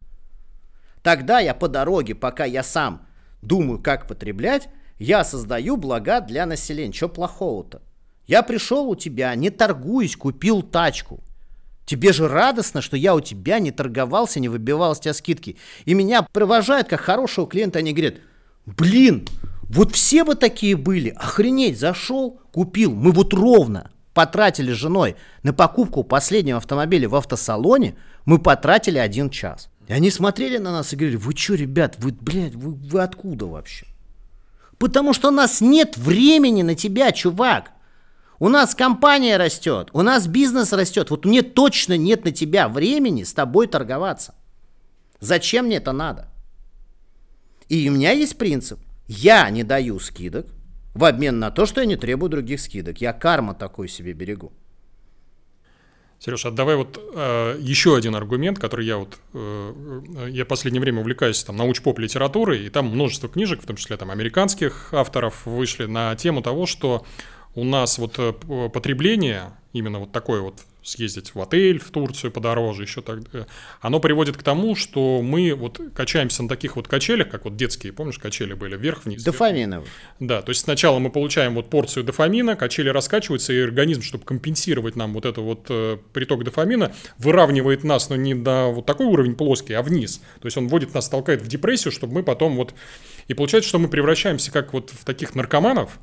Тогда 1.01 1.39
я 1.39 1.53
по 1.53 1.69
дороге, 1.69 2.13
пока 2.13 2.43
я 2.43 2.61
сам 2.61 3.07
думаю, 3.41 3.79
как 3.79 4.05
потреблять, 4.05 4.67
я 4.99 5.23
создаю 5.23 5.77
блага 5.77 6.19
для 6.19 6.45
населения. 6.45 6.91
Что 6.91 7.07
плохого-то? 7.07 7.81
Я 8.27 8.43
пришел 8.43 8.89
у 8.89 8.97
тебя, 8.97 9.33
не 9.35 9.49
торгуюсь, 9.49 10.17
купил 10.17 10.61
тачку. 10.61 11.23
Тебе 11.85 12.13
же 12.13 12.27
радостно, 12.27 12.81
что 12.81 12.95
я 12.95 13.13
у 13.13 13.19
тебя 13.19 13.59
не 13.59 13.71
торговался, 13.71 14.39
не 14.39 14.49
выбивал 14.49 14.95
с 14.95 14.99
тебя 14.99 15.13
скидки. 15.13 15.57
И 15.85 15.93
меня 15.93 16.25
провожают 16.31 16.87
как 16.87 17.01
хорошего 17.01 17.47
клиента, 17.47 17.79
они 17.79 17.93
говорят, 17.93 18.15
блин, 18.65 19.27
вот 19.69 19.93
все 19.93 20.23
бы 20.23 20.35
такие 20.35 20.77
были, 20.77 21.09
охренеть, 21.09 21.79
зашел, 21.79 22.39
купил. 22.51 22.93
Мы 22.93 23.11
вот 23.11 23.33
ровно 23.33 23.91
потратили 24.13 24.71
с 24.71 24.77
женой 24.77 25.15
на 25.41 25.53
покупку 25.53 26.03
последнего 26.03 26.57
автомобиля 26.57 27.09
в 27.09 27.15
автосалоне, 27.15 27.95
мы 28.25 28.39
потратили 28.39 28.97
один 28.97 29.29
час. 29.29 29.69
И 29.87 29.93
они 29.93 30.09
смотрели 30.11 30.57
на 30.57 30.71
нас 30.71 30.93
и 30.93 30.95
говорили, 30.95 31.17
вы 31.17 31.35
что, 31.35 31.55
ребят, 31.55 31.95
вы, 31.97 32.11
блядь, 32.11 32.55
вы, 32.55 32.73
вы 32.73 33.01
откуда 33.01 33.47
вообще? 33.47 33.85
Потому 34.77 35.13
что 35.13 35.29
у 35.29 35.31
нас 35.31 35.61
нет 35.61 35.97
времени 35.97 36.61
на 36.61 36.75
тебя, 36.75 37.11
чувак. 37.11 37.71
У 38.39 38.49
нас 38.49 38.75
компания 38.75 39.37
растет, 39.37 39.89
у 39.93 40.01
нас 40.01 40.27
бизнес 40.27 40.73
растет. 40.73 41.09
Вот 41.09 41.25
мне 41.25 41.41
точно 41.41 41.97
нет 41.97 42.25
на 42.25 42.31
тебя 42.31 42.67
времени 42.67 43.23
с 43.23 43.33
тобой 43.33 43.67
торговаться. 43.67 44.35
Зачем 45.19 45.65
мне 45.65 45.77
это 45.77 45.91
надо? 45.91 46.29
И 47.69 47.89
у 47.89 47.93
меня 47.93 48.11
есть 48.11 48.37
принцип. 48.37 48.79
Я 49.07 49.49
не 49.49 49.63
даю 49.63 49.99
скидок 49.99 50.47
в 50.93 51.05
обмен 51.05 51.39
на 51.39 51.51
то, 51.51 51.65
что 51.65 51.81
я 51.81 51.87
не 51.87 51.95
требую 51.95 52.29
других 52.29 52.59
скидок. 52.59 53.01
Я 53.01 53.13
карма 53.13 53.53
такой 53.53 53.87
себе 53.87 54.13
берегу. 54.13 54.51
Сереж, 56.19 56.45
а 56.45 56.51
давай 56.51 56.77
вот 56.77 56.97
э, 57.15 57.57
еще 57.59 57.97
один 57.97 58.15
аргумент, 58.15 58.57
который 58.57 58.85
я 58.85 58.97
вот 58.97 59.19
э, 59.33 59.73
э 60.15 60.29
я 60.29 60.45
в 60.45 60.47
последнее 60.47 60.79
время 60.79 61.01
увлекаюсь 61.01 61.43
там 61.43 61.57
науч-поп 61.57 61.99
литературой, 61.99 62.65
и 62.65 62.69
там 62.69 62.85
множество 62.85 63.27
книжек, 63.27 63.61
в 63.61 63.65
том 63.65 63.75
числе 63.75 63.97
там 63.97 64.09
американских 64.09 64.93
авторов, 64.93 65.45
вышли 65.45 65.85
на 65.85 66.15
тему 66.15 66.41
того, 66.41 66.65
что 66.65 67.05
у 67.55 67.63
нас 67.63 67.97
вот 67.97 68.15
э, 68.17 68.33
потребление, 68.73 69.51
именно 69.73 69.99
вот 69.99 70.11
такое 70.11 70.41
вот 70.41 70.55
съездить 70.83 71.33
в 71.33 71.41
отель 71.41 71.79
в 71.79 71.89
Турцию 71.91 72.31
подороже, 72.31 72.83
еще 72.83 73.01
так, 73.01 73.19
э, 73.33 73.45
оно 73.81 73.99
приводит 73.99 74.37
к 74.37 74.43
тому, 74.43 74.75
что 74.75 75.21
мы 75.21 75.53
вот 75.53 75.79
качаемся 75.95 76.43
на 76.43 76.49
таких 76.49 76.75
вот 76.75 76.87
качелях, 76.87 77.29
как 77.29 77.45
вот 77.45 77.55
детские, 77.55 77.93
помнишь, 77.93 78.19
качели 78.19 78.53
были 78.53 78.75
вверх-вниз. 78.75 79.23
Дофаминовые. 79.23 79.89
Да, 80.19 80.41
то 80.41 80.49
есть 80.49 80.61
сначала 80.61 80.99
мы 80.99 81.09
получаем 81.09 81.55
вот 81.55 81.69
порцию 81.69 82.03
дофамина, 82.03 82.55
качели 82.55 82.89
раскачиваются, 82.89 83.53
и 83.53 83.59
организм, 83.59 84.01
чтобы 84.01 84.25
компенсировать 84.25 84.95
нам 84.95 85.13
вот 85.13 85.25
это 85.25 85.41
вот 85.41 85.67
э, 85.69 85.97
приток 86.11 86.43
дофамина, 86.43 86.93
выравнивает 87.17 87.83
нас, 87.83 88.09
но 88.09 88.15
не 88.15 88.33
на 88.33 88.67
вот 88.67 88.85
такой 88.85 89.07
уровень 89.07 89.35
плоский, 89.35 89.73
а 89.73 89.81
вниз. 89.81 90.21
То 90.41 90.47
есть 90.47 90.57
он 90.57 90.67
вводит 90.67 90.93
нас, 90.93 91.07
толкает 91.07 91.41
в 91.41 91.47
депрессию, 91.47 91.91
чтобы 91.91 92.13
мы 92.13 92.23
потом 92.23 92.55
вот... 92.57 92.73
И 93.29 93.33
получается, 93.33 93.69
что 93.69 93.79
мы 93.79 93.87
превращаемся 93.87 94.51
как 94.51 94.73
вот 94.73 94.89
в 94.89 95.05
таких 95.05 95.33
наркоманов, 95.33 95.97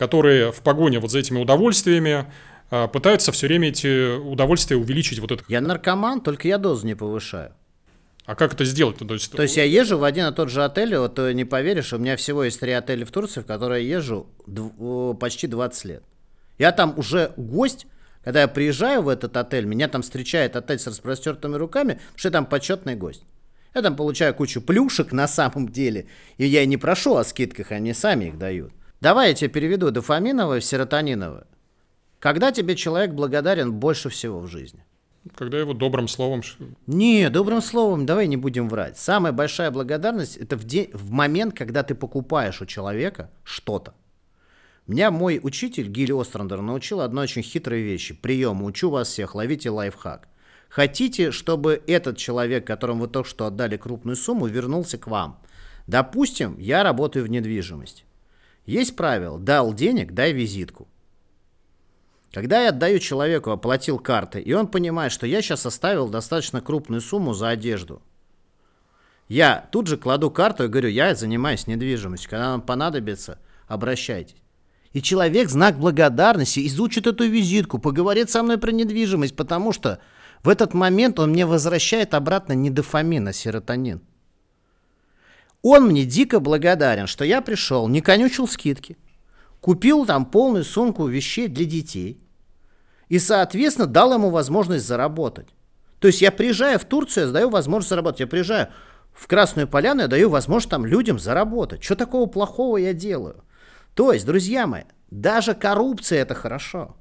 которые 0.00 0.50
в 0.50 0.62
погоне 0.62 0.98
вот 0.98 1.10
за 1.10 1.18
этими 1.18 1.38
удовольствиями 1.38 2.24
а, 2.70 2.88
пытаются 2.88 3.32
все 3.32 3.48
время 3.48 3.68
эти 3.68 4.16
удовольствия 4.16 4.78
увеличить 4.78 5.18
вот 5.18 5.30
это. 5.30 5.44
Я 5.46 5.60
наркоман, 5.60 6.22
только 6.22 6.48
я 6.48 6.56
дозу 6.56 6.86
не 6.86 6.94
повышаю. 6.94 7.52
А 8.24 8.34
как 8.34 8.54
это 8.54 8.64
сделать? 8.64 8.96
То 8.96 9.12
есть, 9.12 9.30
То 9.30 9.42
есть 9.42 9.58
я 9.58 9.64
езжу 9.64 9.98
в 9.98 10.04
один 10.04 10.28
и 10.28 10.34
тот 10.34 10.48
же 10.48 10.64
отель, 10.64 10.96
вот 10.96 11.18
э, 11.18 11.34
не 11.34 11.44
поверишь, 11.44 11.92
у 11.92 11.98
меня 11.98 12.16
всего 12.16 12.44
есть 12.44 12.58
три 12.60 12.72
отеля 12.72 13.04
в 13.04 13.10
Турции, 13.10 13.42
в 13.42 13.44
которые 13.44 13.86
я 13.86 13.96
езжу 13.96 14.26
почти 15.20 15.46
20 15.46 15.84
лет. 15.84 16.02
Я 16.56 16.72
там 16.72 16.98
уже 16.98 17.34
гость, 17.36 17.86
когда 18.24 18.40
я 18.40 18.48
приезжаю 18.48 19.02
в 19.02 19.08
этот 19.10 19.36
отель, 19.36 19.66
меня 19.66 19.86
там 19.88 20.00
встречает 20.00 20.56
отель 20.56 20.78
с 20.78 20.86
распростертыми 20.86 21.56
руками, 21.56 21.94
потому 21.94 22.18
что 22.18 22.28
я 22.28 22.32
там 22.32 22.46
почетный 22.46 22.94
гость. 22.94 23.24
Я 23.74 23.82
там 23.82 23.96
получаю 23.96 24.34
кучу 24.34 24.62
плюшек 24.62 25.12
на 25.12 25.28
самом 25.28 25.68
деле, 25.68 26.06
и 26.38 26.46
я 26.46 26.64
не 26.64 26.78
прошу 26.78 27.16
о 27.16 27.24
скидках, 27.24 27.70
они 27.72 27.92
сами 27.92 28.26
их 28.26 28.38
дают. 28.38 28.72
Давай 29.00 29.28
я 29.28 29.34
тебе 29.34 29.48
переведу 29.48 29.90
дофаминовое 29.90 30.60
в 30.60 30.64
серотониновое. 30.64 31.46
Когда 32.18 32.52
тебе 32.52 32.76
человек 32.76 33.12
благодарен 33.12 33.72
больше 33.72 34.10
всего 34.10 34.40
в 34.40 34.46
жизни? 34.46 34.84
Когда 35.34 35.58
его 35.58 35.72
добрым 35.72 36.06
словом... 36.06 36.42
Не, 36.86 37.30
добрым 37.30 37.62
словом 37.62 38.04
давай 38.04 38.26
не 38.26 38.36
будем 38.36 38.68
врать. 38.68 38.98
Самая 38.98 39.32
большая 39.32 39.70
благодарность 39.70 40.36
это 40.36 40.56
в, 40.56 40.64
день, 40.64 40.90
в 40.92 41.10
момент, 41.10 41.56
когда 41.56 41.82
ты 41.82 41.94
покупаешь 41.94 42.60
у 42.60 42.66
человека 42.66 43.30
что-то. 43.42 43.94
Меня 44.86 45.10
мой 45.10 45.40
учитель 45.42 45.88
Гилли 45.88 46.18
Острандер 46.18 46.60
научил 46.60 47.00
одной 47.00 47.24
очень 47.24 47.42
хитрой 47.42 47.82
вещи. 47.82 48.14
Прием, 48.14 48.62
учу 48.62 48.90
вас 48.90 49.08
всех, 49.08 49.34
ловите 49.34 49.70
лайфхак. 49.70 50.28
Хотите, 50.68 51.30
чтобы 51.30 51.82
этот 51.86 52.16
человек, 52.16 52.66
которому 52.66 53.02
вы 53.02 53.08
только 53.08 53.28
что 53.28 53.46
отдали 53.46 53.76
крупную 53.76 54.16
сумму, 54.16 54.46
вернулся 54.46 54.98
к 54.98 55.06
вам? 55.06 55.42
Допустим, 55.86 56.56
я 56.58 56.82
работаю 56.82 57.24
в 57.24 57.28
недвижимости. 57.28 58.04
Есть 58.66 58.96
правило, 58.96 59.38
дал 59.38 59.74
денег, 59.74 60.12
дай 60.12 60.32
визитку. 60.32 60.88
Когда 62.32 62.62
я 62.62 62.68
отдаю 62.68 63.00
человеку, 63.00 63.50
оплатил 63.50 63.98
карты, 63.98 64.40
и 64.40 64.52
он 64.52 64.68
понимает, 64.68 65.10
что 65.10 65.26
я 65.26 65.42
сейчас 65.42 65.66
оставил 65.66 66.08
достаточно 66.08 66.60
крупную 66.60 67.00
сумму 67.00 67.34
за 67.34 67.48
одежду, 67.48 68.02
я 69.26 69.68
тут 69.70 69.86
же 69.86 69.96
кладу 69.96 70.30
карту 70.30 70.64
и 70.64 70.68
говорю, 70.68 70.88
я 70.88 71.14
занимаюсь 71.14 71.66
недвижимостью, 71.66 72.30
когда 72.30 72.50
вам 72.50 72.62
понадобится, 72.62 73.38
обращайтесь. 73.68 74.36
И 74.92 75.00
человек 75.00 75.48
знак 75.48 75.78
благодарности 75.78 76.66
изучит 76.66 77.06
эту 77.06 77.24
визитку, 77.28 77.78
поговорит 77.78 78.28
со 78.28 78.42
мной 78.42 78.58
про 78.58 78.72
недвижимость, 78.72 79.36
потому 79.36 79.72
что 79.72 80.00
в 80.42 80.48
этот 80.48 80.74
момент 80.74 81.20
он 81.20 81.30
мне 81.30 81.46
возвращает 81.46 82.12
обратно 82.14 82.54
не 82.54 82.70
дофамин, 82.70 83.28
а 83.28 83.32
серотонин. 83.32 84.00
Он 85.62 85.88
мне 85.88 86.04
дико 86.04 86.40
благодарен, 86.40 87.06
что 87.06 87.24
я 87.24 87.42
пришел, 87.42 87.86
не 87.88 88.00
конючил 88.00 88.48
скидки, 88.48 88.96
купил 89.60 90.06
там 90.06 90.24
полную 90.24 90.64
сумку 90.64 91.06
вещей 91.06 91.48
для 91.48 91.66
детей 91.66 92.18
и, 93.08 93.18
соответственно, 93.18 93.86
дал 93.86 94.14
ему 94.14 94.30
возможность 94.30 94.86
заработать. 94.86 95.48
То 95.98 96.08
есть 96.08 96.22
я 96.22 96.32
приезжаю 96.32 96.78
в 96.78 96.84
Турцию, 96.84 97.26
я 97.26 97.32
даю 97.32 97.50
возможность 97.50 97.90
заработать. 97.90 98.20
Я 98.20 98.26
приезжаю 98.26 98.68
в 99.12 99.26
Красную 99.26 99.68
Поляну, 99.68 100.00
я 100.00 100.08
даю 100.08 100.30
возможность 100.30 100.70
там 100.70 100.86
людям 100.86 101.18
заработать. 101.18 101.84
Что 101.84 101.94
такого 101.94 102.26
плохого 102.26 102.78
я 102.78 102.94
делаю? 102.94 103.44
То 103.94 104.12
есть, 104.12 104.24
друзья 104.24 104.66
мои, 104.66 104.84
даже 105.10 105.54
коррупция 105.54 106.22
это 106.22 106.34
хорошо. 106.34 106.96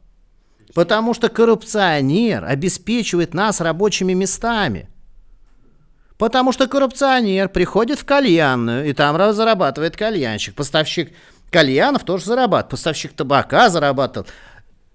Потому 0.74 1.14
что 1.14 1.30
коррупционер 1.30 2.44
обеспечивает 2.44 3.34
нас 3.34 3.62
рабочими 3.62 4.14
местами– 4.14 4.90
Потому 6.20 6.52
что 6.52 6.68
коррупционер 6.68 7.48
приходит 7.48 7.98
в 7.98 8.04
кальянную, 8.04 8.90
и 8.90 8.92
там 8.92 9.16
зарабатывает 9.34 9.96
кальянщик. 9.96 10.54
Поставщик 10.54 11.14
кальянов 11.50 12.04
тоже 12.04 12.26
зарабатывает. 12.26 12.72
Поставщик 12.72 13.14
табака 13.14 13.70
зарабатывает. 13.70 14.28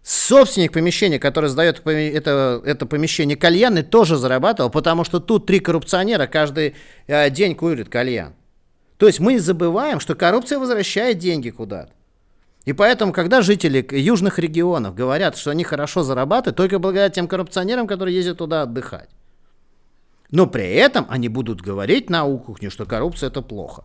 Собственник 0.03 0.75
помещения, 0.75 1.19
который 1.19 1.49
сдает 1.49 1.81
это, 1.87 2.61
это 2.67 2.85
помещение 2.85 3.39
кальяны, 3.39 3.83
тоже 3.83 4.17
зарабатывал, 4.17 4.69
потому 4.69 5.05
что 5.05 5.19
тут 5.19 5.47
три 5.47 5.61
коррупционера 5.61 6.27
каждый 6.27 6.77
э, 7.07 7.31
день 7.31 7.55
курят 7.55 7.89
кальян. 7.89 8.35
То 8.99 9.07
есть 9.07 9.19
мы 9.19 9.41
забываем, 9.41 10.01
что 10.01 10.15
коррупция 10.15 10.59
возвращает 10.59 11.17
деньги 11.17 11.49
куда-то. 11.49 11.91
И 12.67 12.75
поэтому, 12.75 13.15
когда 13.15 13.41
жители 13.41 13.87
южных 13.93 14.39
регионов 14.39 14.95
говорят, 14.95 15.39
что 15.39 15.53
они 15.53 15.65
хорошо 15.65 16.03
зарабатывают, 16.03 16.59
только 16.59 16.79
благодаря 16.79 17.09
тем 17.09 17.27
коррупционерам, 17.27 17.87
которые 17.87 18.15
ездят 18.15 18.37
туда 18.37 18.63
отдыхать. 18.63 19.09
Но 20.35 20.49
при 20.49 20.69
этом 20.75 21.07
они 21.09 21.29
будут 21.29 21.61
говорить 21.61 22.11
на 22.11 22.25
кухне, 22.25 22.69
что 22.69 22.87
коррупция 22.87 23.29
это 23.29 23.41
плохо. 23.41 23.85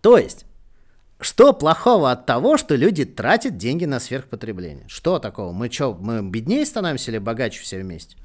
То 0.00 0.16
есть, 0.16 0.46
что 1.20 1.52
плохого 1.52 2.12
от 2.12 2.24
того, 2.24 2.56
что 2.56 2.76
люди 2.76 3.04
тратят 3.04 3.56
деньги 3.56 3.84
на 3.84 3.98
сверхпотребление? 3.98 4.84
Что 4.86 5.18
такого? 5.18 5.50
Мы 5.50 5.68
что, 5.72 5.94
мы 5.94 6.22
беднее 6.22 6.64
становимся 6.66 7.10
или 7.10 7.18
богаче 7.18 7.62
все 7.62 7.80
вместе? 7.80 8.16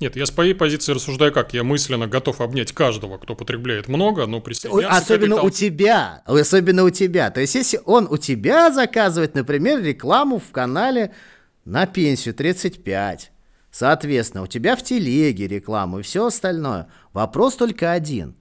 Нет, 0.00 0.16
я 0.16 0.26
с 0.26 0.36
моей 0.36 0.54
позиции 0.54 0.92
рассуждаю 0.92 1.32
как. 1.32 1.54
Я 1.54 1.62
мысленно 1.62 2.08
готов 2.08 2.40
обнять 2.40 2.72
каждого, 2.72 3.16
кто 3.18 3.36
потребляет 3.36 3.86
много, 3.86 4.26
но 4.26 4.40
присоединяться 4.40 4.98
Особенно 4.98 5.40
у 5.40 5.50
тебя. 5.50 6.24
Особенно 6.26 6.82
у 6.82 6.90
тебя. 6.90 7.30
То 7.30 7.40
есть, 7.40 7.54
если 7.54 7.78
он 7.84 8.08
у 8.10 8.16
тебя 8.16 8.72
заказывает, 8.72 9.36
например, 9.36 9.80
рекламу 9.80 10.40
в 10.40 10.50
канале 10.50 11.12
на 11.64 11.86
пенсию 11.86 12.34
35, 12.34 13.30
соответственно, 13.74 14.44
у 14.44 14.46
тебя 14.46 14.76
в 14.76 14.84
телеге 14.84 15.48
рекламу 15.48 15.98
и 15.98 16.02
все 16.02 16.26
остальное. 16.26 16.86
Вопрос 17.12 17.56
только 17.56 17.90
один. 17.90 18.36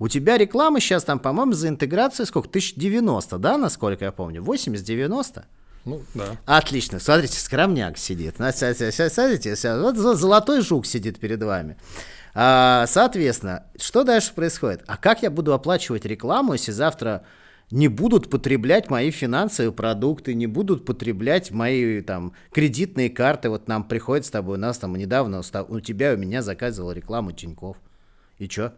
У 0.00 0.08
тебя 0.08 0.36
реклама 0.36 0.80
сейчас 0.80 1.04
там, 1.04 1.20
по-моему, 1.20 1.52
за 1.52 1.68
интеграцию 1.68 2.26
сколько? 2.26 2.48
1090, 2.48 3.38
да, 3.38 3.56
насколько 3.56 4.04
я 4.04 4.10
помню? 4.10 4.42
80-90? 4.42 5.44
Ну, 5.84 6.02
да. 6.14 6.36
Отлично. 6.44 6.98
Смотрите, 6.98 7.38
скромняк 7.38 7.96
сидит. 7.98 8.36
Смотрите, 8.36 9.56
вот 9.80 9.96
золотой 9.96 10.60
жук 10.60 10.86
сидит 10.86 11.20
перед 11.20 11.40
вами. 11.40 11.76
А, 12.34 12.86
соответственно, 12.88 13.66
что 13.80 14.02
дальше 14.02 14.34
происходит? 14.34 14.82
А 14.88 14.96
как 14.96 15.22
я 15.22 15.30
буду 15.30 15.54
оплачивать 15.54 16.04
рекламу, 16.04 16.54
если 16.54 16.72
завтра 16.72 17.22
не 17.70 17.88
будут 17.88 18.30
потреблять 18.30 18.90
мои 18.90 19.10
финансовые 19.10 19.72
продукты, 19.72 20.34
не 20.34 20.46
будут 20.46 20.84
потреблять 20.84 21.50
мои 21.50 22.00
там 22.02 22.32
кредитные 22.52 23.10
карты. 23.10 23.48
Вот 23.50 23.68
нам 23.68 23.84
приходит 23.84 24.26
с 24.26 24.30
тобой, 24.30 24.56
у 24.56 24.60
нас 24.60 24.78
там 24.78 24.94
недавно 24.96 25.42
у 25.68 25.80
тебя 25.80 26.14
у 26.14 26.16
меня 26.16 26.42
заказывал 26.42 26.92
рекламу 26.92 27.32
Тиньков. 27.32 27.76
И 28.38 28.48
чё? 28.48 28.72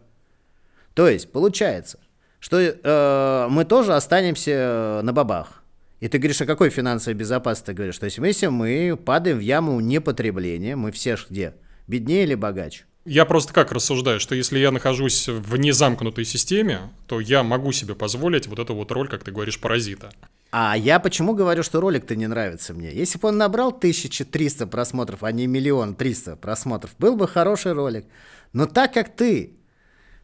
То 0.93 1.07
есть, 1.07 1.31
получается, 1.31 1.99
что 2.39 2.59
э, 2.59 3.47
мы 3.49 3.65
тоже 3.65 3.93
останемся 3.93 5.01
на 5.03 5.13
бабах. 5.13 5.63
И 5.99 6.07
ты 6.07 6.19
говоришь, 6.19 6.41
о 6.41 6.45
какой 6.45 6.69
финансовой 6.69 7.17
безопасности 7.17 7.67
ты 7.67 7.73
говоришь? 7.73 7.97
То 7.97 8.05
есть, 8.05 8.17
если 8.17 8.47
мы 8.47 8.97
падаем 9.03 9.37
в 9.37 9.41
яму 9.41 9.79
непотребления, 9.79 10.75
мы 10.75 10.91
все 10.91 11.17
где? 11.29 11.55
Беднее 11.87 12.23
или 12.23 12.35
богаче? 12.35 12.85
Я 13.09 13.23
просто 13.23 13.53
как 13.53 13.71
рассуждаю, 13.71 14.19
что 14.19 14.35
если 14.35 14.59
я 14.59 14.69
нахожусь 14.69 15.29
в 15.29 15.55
незамкнутой 15.55 16.25
системе, 16.25 16.81
то 17.07 17.21
я 17.21 17.41
могу 17.41 17.71
себе 17.71 17.95
позволить 17.95 18.47
вот 18.47 18.59
эту 18.59 18.75
вот 18.75 18.91
роль, 18.91 19.07
как 19.07 19.23
ты 19.23 19.31
говоришь, 19.31 19.61
паразита. 19.61 20.11
А 20.51 20.75
я 20.75 20.99
почему 20.99 21.33
говорю, 21.33 21.63
что 21.63 21.79
ролик-то 21.79 22.17
не 22.17 22.27
нравится 22.27 22.73
мне? 22.73 22.91
Если 22.91 23.17
бы 23.17 23.29
он 23.29 23.37
набрал 23.37 23.69
1300 23.69 24.67
просмотров, 24.67 25.23
а 25.23 25.31
не 25.31 25.47
миллион 25.47 25.95
триста 25.95 26.35
просмотров, 26.35 26.95
был 26.99 27.15
бы 27.15 27.29
хороший 27.29 27.71
ролик. 27.71 28.07
Но 28.51 28.65
так 28.65 28.93
как 28.93 29.15
ты 29.15 29.53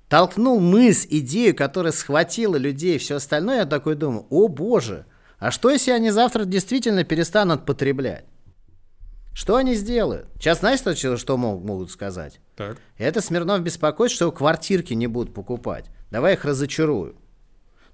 толкнул 0.09 0.59
мысль, 0.59 1.07
идею, 1.09 1.55
которая 1.55 1.93
схватила 1.93 2.57
людей 2.57 2.97
и 2.97 2.99
все 2.99 3.15
остальное, 3.15 3.59
я 3.59 3.65
такой 3.65 3.95
думаю, 3.95 4.27
о 4.29 4.49
боже, 4.49 5.05
а 5.39 5.51
что, 5.51 5.69
если 5.69 5.91
они 5.91 6.09
завтра 6.11 6.43
действительно 6.43 7.05
перестанут 7.05 7.65
потреблять? 7.65 8.25
Что 9.33 9.55
они 9.55 9.73
сделают? 9.73 10.27
Сейчас 10.35 10.59
знаешь, 10.59 10.79
что, 10.79 11.17
что 11.17 11.37
могут, 11.37 11.89
сказать? 11.89 12.39
Так. 12.55 12.77
Это 12.97 13.19
Смирнов 13.19 13.61
беспокоит, 13.61 14.11
что 14.11 14.31
квартирки 14.31 14.93
не 14.93 15.07
будут 15.07 15.33
покупать. 15.33 15.85
Давай 16.11 16.33
их 16.33 16.45
разочарую. 16.45 17.15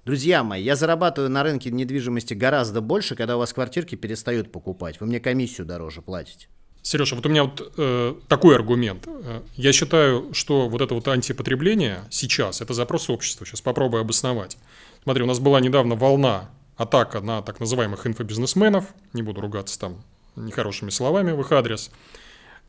Друзья 0.04 0.44
мои, 0.44 0.62
я 0.62 0.76
зарабатываю 0.76 1.30
на 1.30 1.42
рынке 1.42 1.70
недвижимости 1.70 2.34
гораздо 2.34 2.80
больше, 2.80 3.16
когда 3.16 3.36
у 3.36 3.38
вас 3.38 3.52
квартирки 3.52 3.94
перестают 3.94 4.52
покупать. 4.52 5.00
Вы 5.00 5.06
мне 5.06 5.20
комиссию 5.20 5.66
дороже 5.66 6.02
платите. 6.02 6.48
Сережа, 6.82 7.14
вот 7.14 7.26
у 7.26 7.28
меня 7.28 7.44
вот 7.44 7.72
э, 7.76 8.14
такой 8.28 8.54
аргумент. 8.54 9.06
Э, 9.06 9.42
я 9.56 9.72
считаю, 9.72 10.32
что 10.32 10.68
вот 10.68 10.80
это 10.80 10.94
вот 10.94 11.06
антипотребление 11.08 12.00
сейчас– 12.10 12.60
это 12.62 12.72
запрос 12.72 13.10
общества. 13.10 13.46
Сейчас 13.46 13.60
попробую 13.60 14.00
обосновать. 14.00 14.56
Смотри, 15.02 15.22
у 15.22 15.26
нас 15.26 15.38
была 15.38 15.60
недавно 15.60 15.94
волна 15.94 16.50
атака 16.76 17.20
на 17.20 17.42
так 17.42 17.60
называемых 17.60 18.06
инфобизнесменов, 18.06 18.86
не 19.12 19.22
буду 19.22 19.42
ругаться 19.42 19.78
там 19.78 20.02
нехорошими 20.36 20.90
словами 20.90 21.32
в 21.32 21.40
их 21.40 21.52
адрес. 21.52 21.90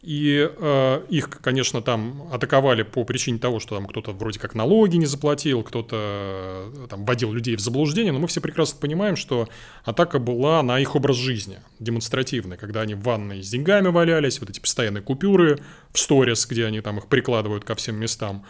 И 0.02 0.50
э, 0.52 1.06
их, 1.10 1.30
конечно, 1.30 1.82
там 1.84 2.28
атаковали 2.34 2.82
по 2.82 3.04
причине 3.04 3.38
того, 3.38 3.60
что 3.60 3.76
там 3.76 3.86
кто-то 3.86 4.14
вроде 4.14 4.40
как 4.40 4.56
налоги 4.56 4.98
не 4.98 5.06
заплатил, 5.06 5.62
кто-то 5.62 6.72
э, 6.74 6.88
там 6.90 7.06
вводил 7.06 7.32
людей 7.32 7.56
в 7.56 7.60
заблуждение, 7.60 8.12
но 8.12 8.18
мы 8.18 8.28
все 8.28 8.42
прекрасно 8.42 8.80
понимаем, 8.80 9.16
что 9.16 9.48
атака 9.84 10.18
была 10.18 10.64
на 10.64 10.80
их 10.80 10.96
образ 10.96 11.18
жизни, 11.18 11.60
демонстративный, 11.80 12.58
когда 12.58 12.82
они 12.82 12.96
в 12.96 13.04
ванной 13.04 13.44
с 13.44 13.50
деньгами 13.50 13.90
валялись, 13.90 14.40
вот 14.40 14.50
эти 14.50 14.60
постоянные 14.60 15.04
купюры 15.04 15.60
в 15.92 16.00
сторис, 16.00 16.48
где 16.48 16.66
они 16.66 16.82
там 16.82 16.98
их 16.98 17.06
прикладывают 17.06 17.64
ко 17.64 17.76
всем 17.76 17.96
местам. 17.96 18.44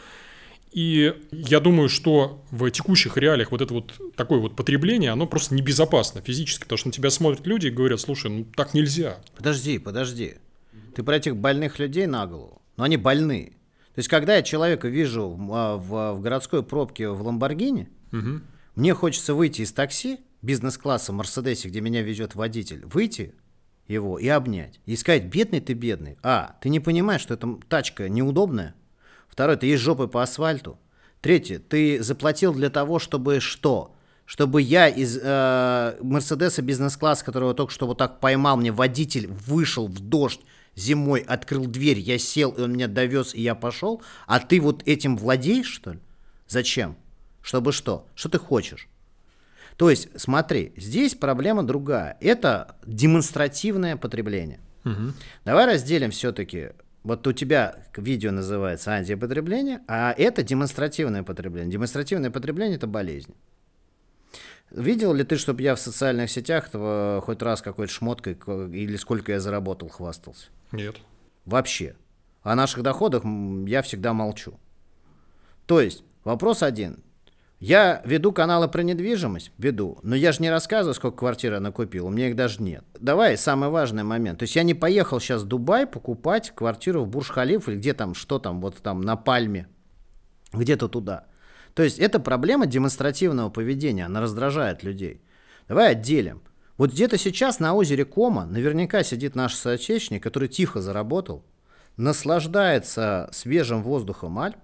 И 0.72 1.14
я 1.32 1.60
думаю, 1.60 1.90
что 1.90 2.46
в 2.50 2.70
текущих 2.72 3.18
реалиях 3.18 3.52
вот 3.52 3.62
это 3.62 3.74
вот 3.74 3.94
такое 4.16 4.40
вот 4.40 4.56
потребление, 4.56 5.12
оно 5.12 5.28
просто 5.28 5.54
небезопасно 5.54 6.22
физически, 6.22 6.64
потому 6.64 6.78
что 6.78 6.88
на 6.88 6.94
тебя 6.94 7.10
смотрят 7.10 7.46
люди 7.46 7.68
и 7.68 7.72
говорят, 7.72 8.00
слушай, 8.00 8.32
ну 8.32 8.46
так 8.46 8.74
нельзя. 8.74 9.18
Подожди, 9.36 9.80
подожди. 9.80 10.36
Ты 10.96 11.04
про 11.04 11.18
этих 11.18 11.36
больных 11.36 11.80
людей 11.80 12.06
на 12.06 12.26
голову. 12.26 12.62
Но 12.78 12.86
они 12.86 12.98
больны. 12.98 13.54
То 13.94 14.00
есть, 14.00 14.08
когда 14.08 14.38
я 14.38 14.42
человека 14.42 14.88
вижу 14.88 15.28
в, 15.28 15.54
а, 15.54 15.78
в, 15.78 16.14
в 16.18 16.22
городской 16.22 16.64
пробке 16.64 17.10
в 17.10 17.22
Ламборгини, 17.22 17.90
угу. 18.14 18.42
мне 18.76 18.94
хочется 18.94 19.34
выйти 19.34 19.62
из 19.62 19.74
такси, 19.74 20.20
бизнес-класса 20.42 21.12
Мерседесе, 21.12 21.68
где 21.68 21.82
меня 21.82 22.02
везет 22.02 22.36
водитель, 22.36 22.86
выйти 22.86 23.36
его 23.88 24.18
и 24.18 24.28
обнять. 24.30 24.80
И 24.86 24.96
сказать, 24.96 25.26
бедный 25.26 25.60
ты 25.60 25.74
бедный. 25.74 26.18
А, 26.24 26.56
ты 26.62 26.70
не 26.70 26.80
понимаешь, 26.80 27.22
что 27.22 27.34
эта 27.34 27.60
тачка 27.68 28.08
неудобная? 28.08 28.76
Второе, 29.42 29.58
ты 29.58 29.66
есть 29.66 29.82
жопой 29.82 30.08
по 30.08 30.22
асфальту. 30.22 30.78
Третье, 31.20 31.58
ты 31.58 32.04
заплатил 32.04 32.54
для 32.54 32.70
того, 32.70 33.00
чтобы 33.00 33.40
что? 33.40 33.96
Чтобы 34.28 34.62
я 34.62 34.88
из 34.88 35.18
э, 35.20 35.98
Мерседеса 36.00 36.62
бизнес-класса, 36.62 37.26
которого 37.26 37.56
только 37.56 37.74
что 37.74 37.88
вот 37.88 37.98
так 37.98 38.20
поймал 38.20 38.56
мне 38.58 38.72
водитель, 38.72 39.26
вышел 39.26 39.88
в 39.88 40.00
дождь 40.00 40.42
зимой, 40.76 41.22
открыл 41.22 41.66
дверь, 41.66 41.98
я 41.98 42.20
сел, 42.20 42.52
и 42.52 42.62
он 42.62 42.74
меня 42.74 42.88
довез, 42.88 43.34
и 43.34 43.42
я 43.42 43.56
пошел, 43.56 44.04
а 44.28 44.40
ты 44.40 44.62
вот 44.62 44.84
этим 44.86 45.18
владеешь, 45.18 45.74
что 45.74 45.94
ли? 45.94 46.00
Зачем? 46.48 46.96
Чтобы 47.42 47.72
что? 47.72 48.06
Что 48.14 48.30
ты 48.30 48.38
хочешь? 48.38 48.90
То 49.76 49.90
есть, 49.90 50.10
смотри, 50.18 50.72
здесь 50.78 51.16
проблема 51.16 51.64
другая. 51.64 52.16
Это 52.22 52.76
демонстративное 52.86 53.98
потребление. 53.98 54.60
Угу. 54.86 55.14
Давай 55.46 55.66
разделим 55.66 56.12
все-таки 56.12 56.74
вот 57.04 57.26
у 57.26 57.34
тебя 57.34 57.78
видео 57.98 58.32
называется 58.32 58.94
антипотребление, 58.94 59.82
а 59.88 60.14
это 60.18 60.44
демонстративное 60.44 61.24
потребление. 61.24 61.72
Демонстративное 61.72 62.30
потребление– 62.30 62.76
это 62.78 62.88
болезнь. 62.88 63.34
Видел 64.70 65.14
ли 65.14 65.24
ты, 65.24 65.36
чтобы 65.36 65.62
я 65.64 65.76
в 65.76 65.80
социальных 65.80 66.32
сетях 66.32 66.70
хоть 66.72 67.42
раз 67.42 67.62
какой-то 67.62 67.92
шмоткой 67.92 68.34
или 68.34 68.96
сколько 68.96 69.32
я 69.32 69.40
заработал 69.40 69.90
хвастался? 69.90 70.48
Нет. 70.72 70.96
Вообще. 71.46 71.96
О 72.44 72.56
наших 72.56 72.82
доходах 72.82 73.24
я 73.68 73.82
всегда 73.82 74.14
молчу. 74.14 74.60
То 75.66 75.82
есть, 75.82 76.04
вопрос 76.24 76.64
один. 76.64 77.04
Я 77.62 78.02
веду 78.06 78.32
каналы 78.32 78.68
про 78.68 78.82
недвижимость? 78.82 79.52
Веду. 79.60 80.00
Но 80.02 80.16
я 80.16 80.32
же 80.32 80.42
не 80.42 80.50
рассказываю, 80.50 80.96
сколько 80.96 81.18
квартир 81.18 81.54
я 81.54 81.60
накупил. 81.60 82.08
У 82.08 82.10
меня 82.10 82.30
их 82.30 82.36
даже 82.36 82.62
нет. 82.64 82.84
Давай, 83.00 83.38
самый 83.38 83.70
важный 83.70 84.02
момент. 84.02 84.40
То 84.40 84.44
есть 84.44 84.56
я 84.56 84.64
не 84.64 84.74
поехал 84.74 85.20
сейчас 85.20 85.44
в 85.44 85.46
Дубай 85.46 85.86
покупать 85.86 86.52
квартиру 86.56 87.04
в 87.04 87.08
Бурж-Халиф 87.08 87.70
или 87.70 87.76
где 87.76 87.94
там, 87.94 88.16
что 88.16 88.40
там, 88.40 88.62
вот 88.62 88.78
там 88.78 89.02
на 89.02 89.16
Пальме. 89.16 89.68
Где-то 90.52 90.88
туда. 90.88 91.28
То 91.76 91.84
есть 91.84 92.00
это 92.00 92.20
проблема 92.20 92.66
демонстративного 92.66 93.52
поведения. 93.52 94.08
Она 94.08 94.22
раздражает 94.22 94.82
людей. 94.82 95.22
Давай 95.68 95.92
отделим. 95.92 96.42
Вот 96.78 96.92
где-то 96.94 97.20
сейчас 97.20 97.60
на 97.60 97.76
озере 97.76 98.06
Кома 98.06 98.48
наверняка 98.48 99.04
сидит 99.04 99.36
наш 99.36 99.54
соотечественник, 99.54 100.24
который 100.24 100.48
тихо 100.48 100.82
заработал, 100.82 101.46
наслаждается 101.96 103.30
свежим 103.32 103.84
воздухом 103.84 104.40
Альп, 104.40 104.58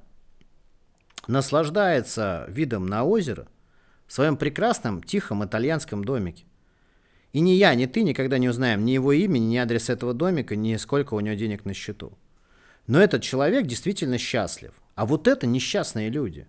наслаждается 1.28 2.46
видом 2.48 2.86
на 2.88 3.04
озеро 3.04 3.48
в 4.08 4.14
своем 4.14 4.38
прекрасном, 4.38 5.04
тихом 5.04 5.46
итальянском 5.46 6.04
домике. 6.04 6.46
И 7.34 7.40
ни 7.40 7.52
я, 7.52 7.76
ни 7.76 7.86
ты 7.86 8.04
никогда 8.04 8.38
не 8.38 8.50
узнаем 8.50 8.86
ни 8.86 8.92
его 8.92 9.12
имени, 9.12 9.46
ни 9.46 9.58
адрес 9.58 9.90
этого 9.90 10.14
домика, 10.14 10.56
ни 10.56 10.76
сколько 10.78 11.14
у 11.14 11.20
него 11.20 11.36
денег 11.36 11.66
на 11.66 11.74
счету. 11.74 12.18
Но 12.88 13.02
этот 13.02 13.22
человек 13.22 13.68
действительно 13.68 14.18
счастлив. 14.18 14.72
А 14.96 15.06
вот 15.06 15.28
это 15.28 15.46
несчастные 15.46 16.10
люди. 16.10 16.48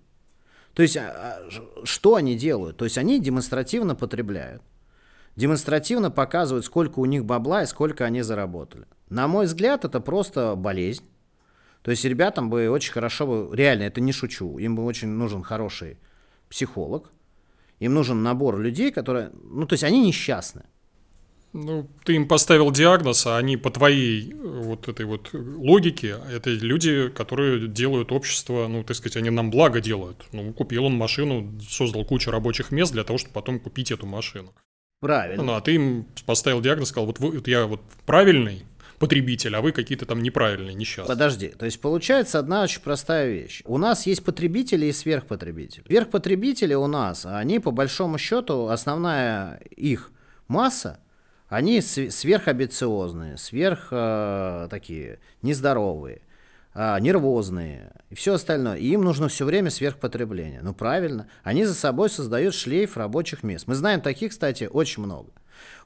То 0.72 0.82
есть, 0.82 0.96
а, 0.96 1.40
а, 1.42 1.50
что 1.84 2.14
они 2.14 2.36
делают? 2.36 2.76
То 2.76 2.84
есть, 2.84 2.96
они 2.96 3.20
демонстративно 3.20 3.96
потребляют. 3.96 4.62
Демонстративно 5.34 6.10
показывают, 6.10 6.64
сколько 6.64 7.00
у 7.00 7.04
них 7.04 7.24
бабла 7.24 7.64
и 7.64 7.66
сколько 7.66 8.04
они 8.04 8.22
заработали. 8.22 8.86
На 9.08 9.26
мой 9.28 9.46
взгляд, 9.46 9.84
это 9.84 10.00
просто 10.00 10.54
болезнь. 10.54 11.04
То 11.82 11.90
есть 11.90 12.04
ребятам 12.04 12.50
бы 12.50 12.68
очень 12.68 12.92
хорошо 12.92 13.26
бы, 13.26 13.56
реально, 13.56 13.84
это 13.84 14.00
не 14.00 14.12
шучу, 14.12 14.58
им 14.58 14.76
бы 14.76 14.84
очень 14.84 15.08
нужен 15.08 15.42
хороший 15.42 15.96
психолог, 16.48 17.10
Им 17.80 17.94
нужен 17.94 18.22
набор 18.22 18.58
людей, 18.58 18.90
которые... 18.90 19.30
Ну, 19.42 19.66
то 19.66 19.74
есть 19.74 19.84
они 19.84 20.06
несчастны. 20.06 20.64
Ну, 21.52 21.88
ты 22.04 22.14
им 22.14 22.28
поставил 22.28 22.70
диагноз, 22.70 23.26
а 23.26 23.38
они 23.38 23.56
по 23.56 23.70
твоей 23.70 24.32
э, 24.32 24.34
вот 24.34 24.88
этой 24.88 25.06
вот 25.06 25.30
логике, 25.32 26.16
это 26.30 26.50
люди, 26.50 27.08
которые 27.08 27.68
делают 27.68 28.12
общество, 28.12 28.68
ну, 28.68 28.84
так 28.84 28.96
сказать, 28.96 29.16
они 29.16 29.30
нам 29.30 29.50
благо 29.50 29.80
делают. 29.80 30.26
Ну, 30.32 30.52
купил 30.52 30.84
он 30.84 30.94
машину, 30.94 31.58
создал 31.66 32.04
кучу 32.04 32.30
рабочих 32.30 32.70
мест 32.70 32.92
для 32.92 33.04
того, 33.04 33.18
чтобы 33.18 33.32
потом 33.32 33.60
купить 33.60 33.90
эту 33.90 34.06
машину. 34.06 34.52
Правильно. 35.00 35.42
Ну, 35.42 35.54
а 35.54 35.60
ты 35.60 35.76
им 35.76 36.06
поставил 36.26 36.60
диагноз, 36.60 36.88
сказал, 36.88 37.06
вот, 37.06 37.18
вы, 37.18 37.30
вот 37.30 37.48
я 37.48 37.66
вот 37.66 37.80
правильный 38.04 38.64
потребитель, 38.98 39.54
а 39.56 39.60
вы 39.60 39.72
какие-то 39.72 40.06
там 40.06 40.22
неправильные, 40.22 40.74
несчастные. 40.74 41.14
Подожди, 41.14 41.48
то 41.48 41.64
есть 41.64 41.80
получается 41.80 42.38
одна 42.38 42.62
очень 42.62 42.80
простая 42.80 43.28
вещь. 43.28 43.62
У 43.64 43.78
нас 43.78 44.06
есть 44.06 44.24
потребители 44.24 44.86
и 44.86 44.92
сверхпотребители. 44.92 45.84
Сверхпотребители 45.86 46.74
у 46.74 46.86
нас, 46.86 47.26
они 47.26 47.58
по 47.58 47.70
большому 47.70 48.18
счету, 48.18 48.68
основная 48.68 49.60
их 49.76 50.10
масса– 50.48 51.00
они 51.48 51.80
сверхамбициозные, 51.80 53.38
сверх 53.38 53.88
э, 53.90 54.68
такие 54.70 55.18
нездоровые, 55.40 56.20
э, 56.74 57.00
нервозные 57.00 57.92
и 58.10 58.14
все 58.14 58.34
остальное. 58.34 58.76
И 58.76 58.86
им 58.88 59.02
нужно 59.02 59.28
все 59.28 59.46
время 59.46 59.70
сверхпотребление. 59.70 60.60
Ну 60.62 60.74
правильно, 60.74 61.26
они 61.42 61.64
за 61.64 61.74
собой 61.74 62.10
создают 62.10 62.54
шлейф 62.54 62.98
рабочих 62.98 63.42
мест. 63.42 63.66
Мы 63.66 63.74
знаем 63.74 64.02
таких, 64.02 64.32
кстати, 64.32 64.68
очень 64.70 65.02
много. 65.02 65.30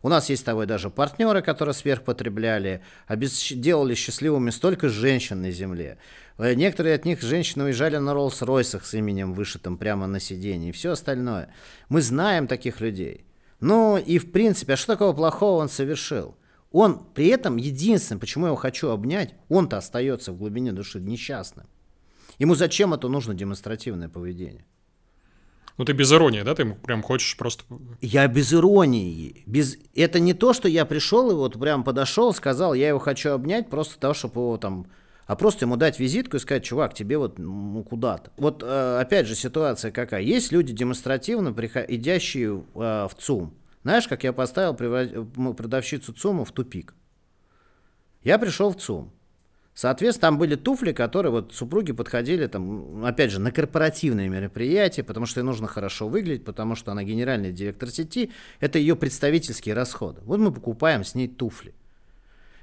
У 0.02 0.08
нас 0.08 0.28
есть 0.30 0.42
с 0.42 0.44
тобой 0.44 0.66
даже 0.66 0.90
партнеры, 0.90 1.42
которые 1.42 1.74
сверхпотребляли, 1.74 2.82
делали 3.08 3.94
счастливыми 3.94 4.50
столько 4.50 4.88
женщин 4.88 5.42
на 5.42 5.50
земле. 5.50 5.98
Э, 6.38 6.54
некоторые 6.54 6.94
от 6.94 7.04
них 7.04 7.22
женщины 7.22 7.64
уезжали 7.64 7.96
на 7.96 8.10
Роллс-Ройсах 8.10 8.84
с 8.84 8.94
именем 8.94 9.34
вышитым 9.34 9.76
прямо 9.76 10.06
на 10.06 10.20
сиденье 10.20 10.70
и 10.70 10.72
все 10.72 10.92
остальное. 10.92 11.52
Мы 11.88 12.02
знаем 12.02 12.46
таких 12.46 12.80
людей. 12.80 13.24
Ну 13.60 13.96
и 13.96 14.18
в 14.18 14.32
принципе, 14.32 14.74
а 14.74 14.76
что 14.76 14.94
такого 14.94 15.12
плохого 15.12 15.60
он 15.60 15.68
совершил? 15.68 16.36
Он 16.72 17.04
при 17.14 17.28
этом 17.28 17.58
единственное, 17.58 18.18
почему 18.18 18.46
я 18.46 18.48
его 18.48 18.56
хочу 18.56 18.88
обнять, 18.88 19.34
он-то 19.48 19.76
остается 19.76 20.32
в 20.32 20.38
глубине 20.38 20.72
души 20.72 21.00
несчастным. 21.00 21.66
Ему 22.38 22.54
зачем 22.54 22.94
это 22.94 23.08
нужно 23.08 23.34
демонстративное 23.34 24.08
поведение? 24.08 24.64
Ну 25.78 25.84
ты 25.84 25.92
без 25.92 26.12
иронии, 26.12 26.42
да? 26.42 26.54
Ты 26.54 26.66
прям 26.74 27.02
хочешь 27.02 27.36
просто... 27.36 27.64
Я 28.00 28.26
без 28.28 28.52
иронии. 28.52 29.42
Без... 29.46 29.78
Это 29.94 30.20
не 30.20 30.34
то, 30.34 30.52
что 30.52 30.68
я 30.68 30.84
пришел 30.84 31.30
и 31.30 31.34
вот 31.34 31.58
прям 31.58 31.82
подошел, 31.82 32.34
сказал, 32.34 32.74
я 32.74 32.88
его 32.88 32.98
хочу 32.98 33.30
обнять 33.30 33.70
просто 33.70 33.98
того, 33.98 34.14
чтобы 34.14 34.40
его 34.40 34.56
там... 34.58 34.86
А 35.26 35.36
просто 35.36 35.64
ему 35.64 35.76
дать 35.76 35.98
визитку 35.98 36.36
и 36.36 36.40
сказать, 36.40 36.64
чувак, 36.64 36.94
тебе 36.94 37.16
вот 37.16 37.38
ну, 37.38 37.82
куда-то. 37.84 38.30
Вот 38.36 38.62
э, 38.62 38.98
опять 39.00 39.26
же 39.26 39.34
ситуация 39.34 39.90
какая. 39.90 40.20
Есть 40.20 40.52
люди 40.52 40.72
демонстративно 40.72 41.50
идящие 41.88 42.64
э, 42.74 43.08
в 43.08 43.12
ЦУМ. 43.18 43.54
Знаешь, 43.82 44.08
как 44.08 44.24
я 44.24 44.32
поставил 44.32 44.74
продавщицу 44.74 46.12
ЦУМа 46.12 46.44
в 46.44 46.52
тупик? 46.52 46.94
Я 48.22 48.38
пришел 48.38 48.70
в 48.70 48.76
ЦУМ. 48.76 49.12
Соответственно, 49.74 50.28
там 50.28 50.38
были 50.38 50.54
туфли, 50.54 50.92
которые 50.92 51.32
вот 51.32 51.54
супруги 51.54 51.92
подходили, 51.92 52.46
там, 52.46 53.04
опять 53.04 53.30
же, 53.30 53.40
на 53.40 53.50
корпоративные 53.50 54.28
мероприятия, 54.28 55.02
потому 55.02 55.24
что 55.24 55.40
ей 55.40 55.44
нужно 55.44 55.66
хорошо 55.66 56.08
выглядеть, 56.08 56.44
потому 56.44 56.74
что 56.74 56.92
она 56.92 57.04
генеральный 57.04 57.52
директор 57.52 57.88
сети, 57.88 58.30
это 58.60 58.78
ее 58.78 58.96
представительские 58.96 59.74
расходы. 59.74 60.20
Вот 60.24 60.40
мы 60.40 60.52
покупаем 60.52 61.04
с 61.04 61.14
ней 61.14 61.26
туфли. 61.26 61.74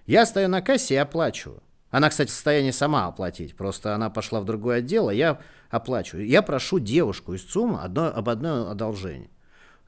Я 0.05 0.25
стою 0.25 0.49
на 0.49 0.61
кассе 0.61 0.95
и 0.95 0.97
оплачиваю. 0.97 1.63
Она, 1.89 2.09
кстати, 2.09 2.29
в 2.29 2.33
состоянии 2.33 2.71
сама 2.71 3.07
оплатить, 3.07 3.55
просто 3.55 3.95
она 3.95 4.11
пошла 4.11 4.39
в 4.39 4.45
другое 4.45 4.77
отдел, 4.77 5.09
а 5.09 5.13
я 5.13 5.39
оплачиваю. 5.71 6.27
Я 6.27 6.43
прошу 6.43 6.77
девушку 6.77 7.33
из 7.33 7.43
ЦУМа 7.43 7.83
одно, 7.83 8.07
об 8.07 8.29
одном 8.29 8.67
одолжении 8.67 9.31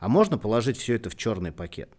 а 0.01 0.10
можно 0.10 0.38
положить 0.38 0.77
все 0.77 0.95
это 0.95 1.10
в 1.10 1.15
черный 1.15 1.53
пакет. 1.53 1.89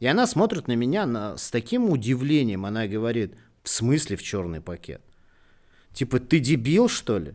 И 0.00 0.06
она 0.06 0.26
смотрит 0.26 0.68
на 0.68 0.76
меня 0.76 1.06
на, 1.06 1.36
с 1.36 1.50
таким 1.50 1.88
удивлением, 1.90 2.66
она 2.66 2.86
говорит, 2.86 3.34
смысле 3.70 4.16
в 4.16 4.22
черный 4.22 4.60
пакет? 4.60 5.00
Типа, 5.92 6.18
ты 6.20 6.38
дебил, 6.38 6.88
что 6.88 7.18
ли? 7.18 7.34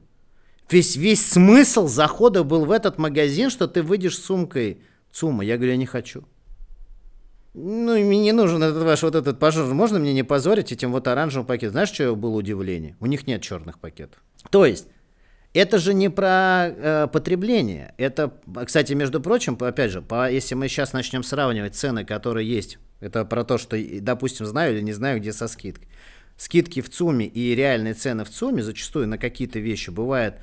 Весь, 0.70 0.96
весь 0.96 1.26
смысл 1.26 1.88
захода 1.88 2.44
был 2.44 2.66
в 2.66 2.72
этот 2.72 2.98
магазин, 2.98 3.50
что 3.50 3.68
ты 3.68 3.84
выйдешь 3.84 4.18
с 4.18 4.26
сумкой 4.26 4.82
ЦУМа. 5.12 5.44
Я 5.44 5.58
говорю, 5.58 5.72
я 5.72 5.78
не 5.78 5.86
хочу. 5.86 6.26
Ну, 7.54 7.94
мне 7.94 8.20
не 8.20 8.32
нужен 8.32 8.62
этот 8.64 8.84
ваш 8.84 9.04
вот 9.04 9.16
этот 9.16 9.40
пожар. 9.40 9.66
Можно 9.66 10.00
мне 10.00 10.14
не 10.14 10.24
позорить 10.24 10.72
этим 10.72 10.92
вот 10.92 11.08
оранжевым 11.08 11.46
пакетом? 11.46 11.72
Знаешь, 11.72 11.92
что 11.92 12.16
было 12.16 12.36
удивление? 12.36 12.98
У 13.00 13.06
них 13.06 13.28
нет 13.28 13.42
черных 13.42 13.80
пакетов. 13.80 14.22
То 14.50 14.66
есть, 14.66 14.88
это 15.54 15.78
же 15.78 15.94
не 15.94 16.10
про 16.10 16.68
э, 16.68 17.08
потребление. 17.08 17.94
Это, 17.98 18.34
кстати, 18.66 18.92
между 18.92 19.22
прочим, 19.22 19.58
опять 19.62 19.92
же, 19.92 20.02
по, 20.02 20.30
если 20.30 20.54
мы 20.54 20.68
сейчас 20.68 20.92
начнем 20.92 21.24
сравнивать 21.24 21.76
цены, 21.76 22.04
которые 22.04 22.50
есть, 22.50 22.78
это 23.00 23.24
про 23.24 23.46
то, 23.46 23.58
что, 23.58 23.78
допустим, 24.02 24.46
знаю 24.46 24.76
или 24.76 24.82
не 24.82 24.92
знаю, 24.92 25.20
где 25.20 25.32
со 25.32 25.48
скидкой. 25.48 25.88
Скидки 26.38 26.82
в 26.82 26.90
ЦУМе 26.90 27.28
и 27.28 27.56
реальные 27.56 27.94
цены 27.94 28.26
в 28.26 28.30
ЦУМе 28.30 28.64
зачастую 28.64 29.08
на 29.08 29.18
какие-то 29.18 29.60
вещи 29.60 29.90
бывают 29.90 30.36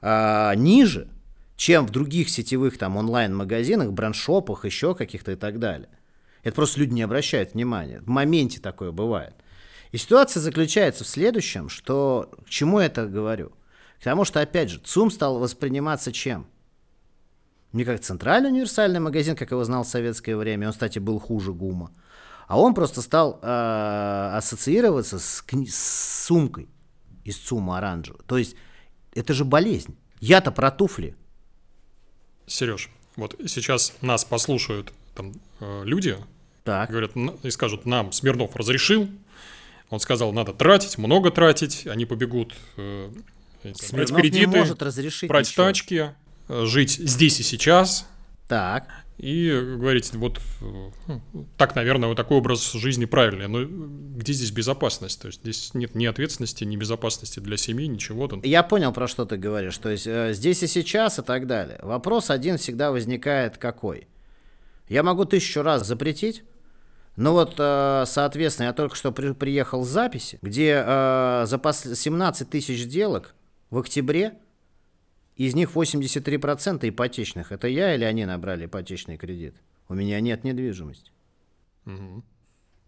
э, 0.00 0.52
ниже, 0.56 1.08
чем 1.56 1.86
в 1.86 1.90
других 1.90 2.30
сетевых 2.30 2.78
там 2.78 2.96
онлайн-магазинах, 2.96 3.92
брендшопах, 3.92 4.64
еще 4.64 4.94
каких-то 4.94 5.32
и 5.32 5.36
так 5.36 5.58
далее. 5.58 5.88
Это 6.42 6.54
просто 6.54 6.80
люди 6.80 6.94
не 6.94 7.02
обращают 7.02 7.54
внимания. 7.54 8.00
В 8.00 8.08
моменте 8.08 8.60
такое 8.60 8.92
бывает. 8.92 9.34
И 9.92 9.98
ситуация 9.98 10.40
заключается 10.40 11.04
в 11.04 11.08
следующем, 11.08 11.68
что 11.68 12.30
к 12.46 12.48
чему 12.48 12.80
я 12.80 12.86
это 12.86 13.06
говорю– 13.06 13.52
Потому 13.98 14.24
что, 14.24 14.40
опять 14.40 14.70
же, 14.70 14.78
ЦУМ 14.78 15.10
стал 15.10 15.38
восприниматься 15.38 16.12
чем? 16.12 16.46
Не 17.72 17.84
как 17.84 18.00
центральный 18.00 18.50
универсальный 18.50 19.00
магазин, 19.00 19.36
как 19.36 19.50
его 19.50 19.64
знал 19.64 19.82
в 19.82 19.88
советское 19.88 20.36
время. 20.36 20.68
Он, 20.68 20.72
кстати, 20.72 20.98
был 20.98 21.18
хуже 21.18 21.52
ГУМа. 21.52 21.90
А 22.46 22.60
он 22.60 22.74
просто 22.74 23.02
стал 23.02 23.40
э, 23.42 24.30
ассоциироваться 24.34 25.18
с, 25.18 25.44
с 25.68 26.24
сумкой 26.26 26.68
из 27.24 27.38
ЦУМа 27.38 27.78
оранжевого. 27.78 28.22
То 28.24 28.38
есть 28.38 28.54
это 29.14 29.34
же 29.34 29.44
болезнь. 29.44 29.96
Я-то 30.20 30.52
про 30.52 30.70
туфли. 30.70 31.16
Сереж, 32.46 32.90
вот 33.16 33.34
сейчас 33.46 33.94
нас 34.00 34.24
послушают 34.24 34.92
там 35.14 35.32
э, 35.60 35.82
люди, 35.84 36.16
так. 36.62 36.90
говорят 36.90 37.12
и 37.42 37.50
скажут, 37.50 37.86
нам 37.86 38.12
Смирнов 38.12 38.54
разрешил, 38.54 39.08
он 39.90 40.00
сказал, 40.00 40.32
надо 40.32 40.52
тратить, 40.52 40.98
много 40.98 41.30
тратить, 41.30 41.86
они 41.86 42.06
побегут 42.06 42.54
э, 42.76 43.10
брать 43.92 44.12
кредиты, 44.14 44.46
брать 45.26 45.46
ничего. 45.48 45.64
тачки, 45.64 46.14
э, 46.48 46.64
жить 46.66 46.92
здесь 46.92 47.40
и 47.40 47.42
сейчас. 47.42 48.06
Так. 48.48 49.05
И 49.18 49.50
говорить, 49.50 50.12
вот 50.14 50.40
э, 50.60 51.18
так, 51.56 51.74
наверное, 51.74 52.08
вот 52.08 52.16
такой 52.16 52.36
образ 52.36 52.72
жизни 52.72 53.06
правильный. 53.06 53.48
Но 53.48 53.64
где 54.18 54.34
здесь 54.34 54.50
безопасность? 54.50 55.20
То 55.20 55.28
есть 55.28 55.40
здесь 55.40 55.72
нет 55.72 55.94
ни 55.94 56.04
ответственности, 56.04 56.64
ни 56.64 56.76
безопасности 56.76 57.40
для 57.40 57.56
семьи, 57.56 57.86
ничего. 57.86 58.28
Там. 58.28 58.42
Я 58.42 58.62
понял, 58.62 58.92
про 58.92 59.08
что 59.08 59.24
ты 59.24 59.38
говоришь. 59.38 59.78
То 59.78 59.88
есть 59.88 60.06
э, 60.06 60.34
здесь 60.34 60.62
и 60.62 60.66
сейчас 60.66 61.18
и 61.18 61.22
так 61.22 61.46
далее. 61.46 61.78
Вопрос 61.82 62.28
один 62.28 62.58
всегда 62.58 62.92
возникает 62.92 63.56
какой? 63.56 64.06
Я 64.88 65.02
могу 65.02 65.24
тысячу 65.24 65.62
раз 65.62 65.86
запретить, 65.86 66.44
ну 67.16 67.32
вот, 67.32 67.54
соответственно, 67.56 68.66
я 68.66 68.72
только 68.74 68.94
что 68.94 69.10
при, 69.10 69.32
приехал 69.32 69.84
с 69.84 69.88
записи, 69.88 70.38
где 70.42 70.82
э, 70.86 71.44
за 71.46 71.58
17 71.72 72.50
тысяч 72.50 72.82
сделок 72.82 73.34
в 73.70 73.78
октябре 73.78 74.34
из 75.36 75.54
них 75.54 75.72
83% 75.74 76.88
ипотечных. 76.88 77.52
Это 77.52 77.68
я 77.68 77.94
или 77.94 78.04
они 78.04 78.24
набрали 78.24 78.66
ипотечный 78.66 79.16
кредит? 79.16 79.54
У 79.88 79.94
меня 79.94 80.20
нет 80.20 80.44
недвижимости. 80.44 81.12
Угу. 81.84 82.24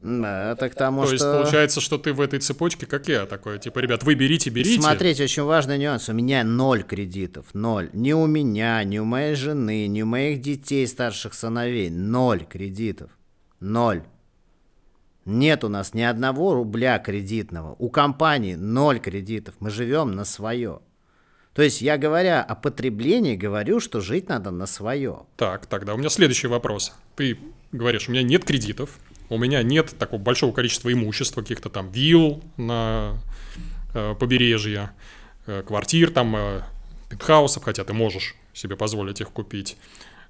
Да, 0.01 0.55
так 0.55 0.77
тому, 0.77 1.03
То 1.03 1.07
что... 1.07 1.15
есть 1.15 1.25
получается, 1.25 1.81
что 1.81 1.99
ты 1.99 2.13
в 2.13 2.21
этой 2.21 2.39
цепочке, 2.39 2.87
как 2.87 3.09
я, 3.09 3.27
такой, 3.27 3.59
типа, 3.59 3.81
ребят, 3.81 4.05
вы 4.05 4.15
берите, 4.15 4.49
берите. 4.49 4.81
Смотрите, 4.81 5.25
очень 5.25 5.43
важный 5.43 5.77
нюанс. 5.77 6.09
У 6.09 6.13
меня 6.13 6.45
ноль 6.45 6.85
кредитов, 6.85 7.47
ноль. 7.53 7.91
Ни 7.93 8.13
у 8.13 8.27
меня, 8.27 8.83
ни 8.85 8.99
у 8.99 9.05
моей 9.05 9.35
жены, 9.35 9.89
ни 9.89 10.03
у 10.03 10.07
моих 10.07 10.41
детей, 10.41 10.87
старших 10.87 11.35
сыновей. 11.35 11.91
Ноль 11.91 12.45
кредитов. 12.45 13.11
Ноль. 13.59 14.05
Нет 15.25 15.65
у 15.65 15.69
нас 15.69 15.95
ни 15.95 16.03
одного 16.03 16.55
рубля 16.55 16.99
кредитного. 17.01 17.75
У 17.79 17.91
компании 17.91 18.55
ноль 18.55 19.01
кредитов. 19.01 19.57
Мы 19.59 19.71
живем 19.71 20.13
на 20.13 20.25
свое. 20.25 20.81
То 21.59 21.65
есть 21.65 21.83
я 21.83 21.99
говоря 21.99 22.41
о 22.41 22.55
потреблении, 22.55 23.35
говорю, 23.35 23.81
что 23.81 24.01
жить 24.01 24.29
надо 24.29 24.53
на 24.53 24.65
свое. 24.67 25.23
Так, 25.37 25.67
тогда 25.67 25.95
у 25.95 25.97
меня 25.97 26.09
следующий 26.09 26.47
вопрос. 26.47 26.93
Ты 27.17 27.37
говоришь, 27.73 28.09
у 28.09 28.13
меня 28.13 28.23
нет 28.23 28.45
кредитов, 28.45 29.01
у 29.29 29.39
меня 29.39 29.65
нет 29.65 29.93
такого 29.99 30.21
большого 30.21 30.53
количества 30.53 30.93
имущества, 30.93 31.43
каких-то 31.43 31.69
там 31.69 31.91
вилл 31.91 32.45
на 32.57 33.19
э, 33.93 34.15
побережье, 34.15 34.91
э, 35.49 35.65
квартир, 35.67 36.13
там, 36.13 36.37
э, 36.37 36.61
пентхаусов, 37.11 37.65
хотя 37.65 37.83
ты 37.83 37.93
можешь 37.93 38.37
себе 38.55 38.77
позволить 38.77 39.21
их 39.21 39.31
купить. 39.31 39.77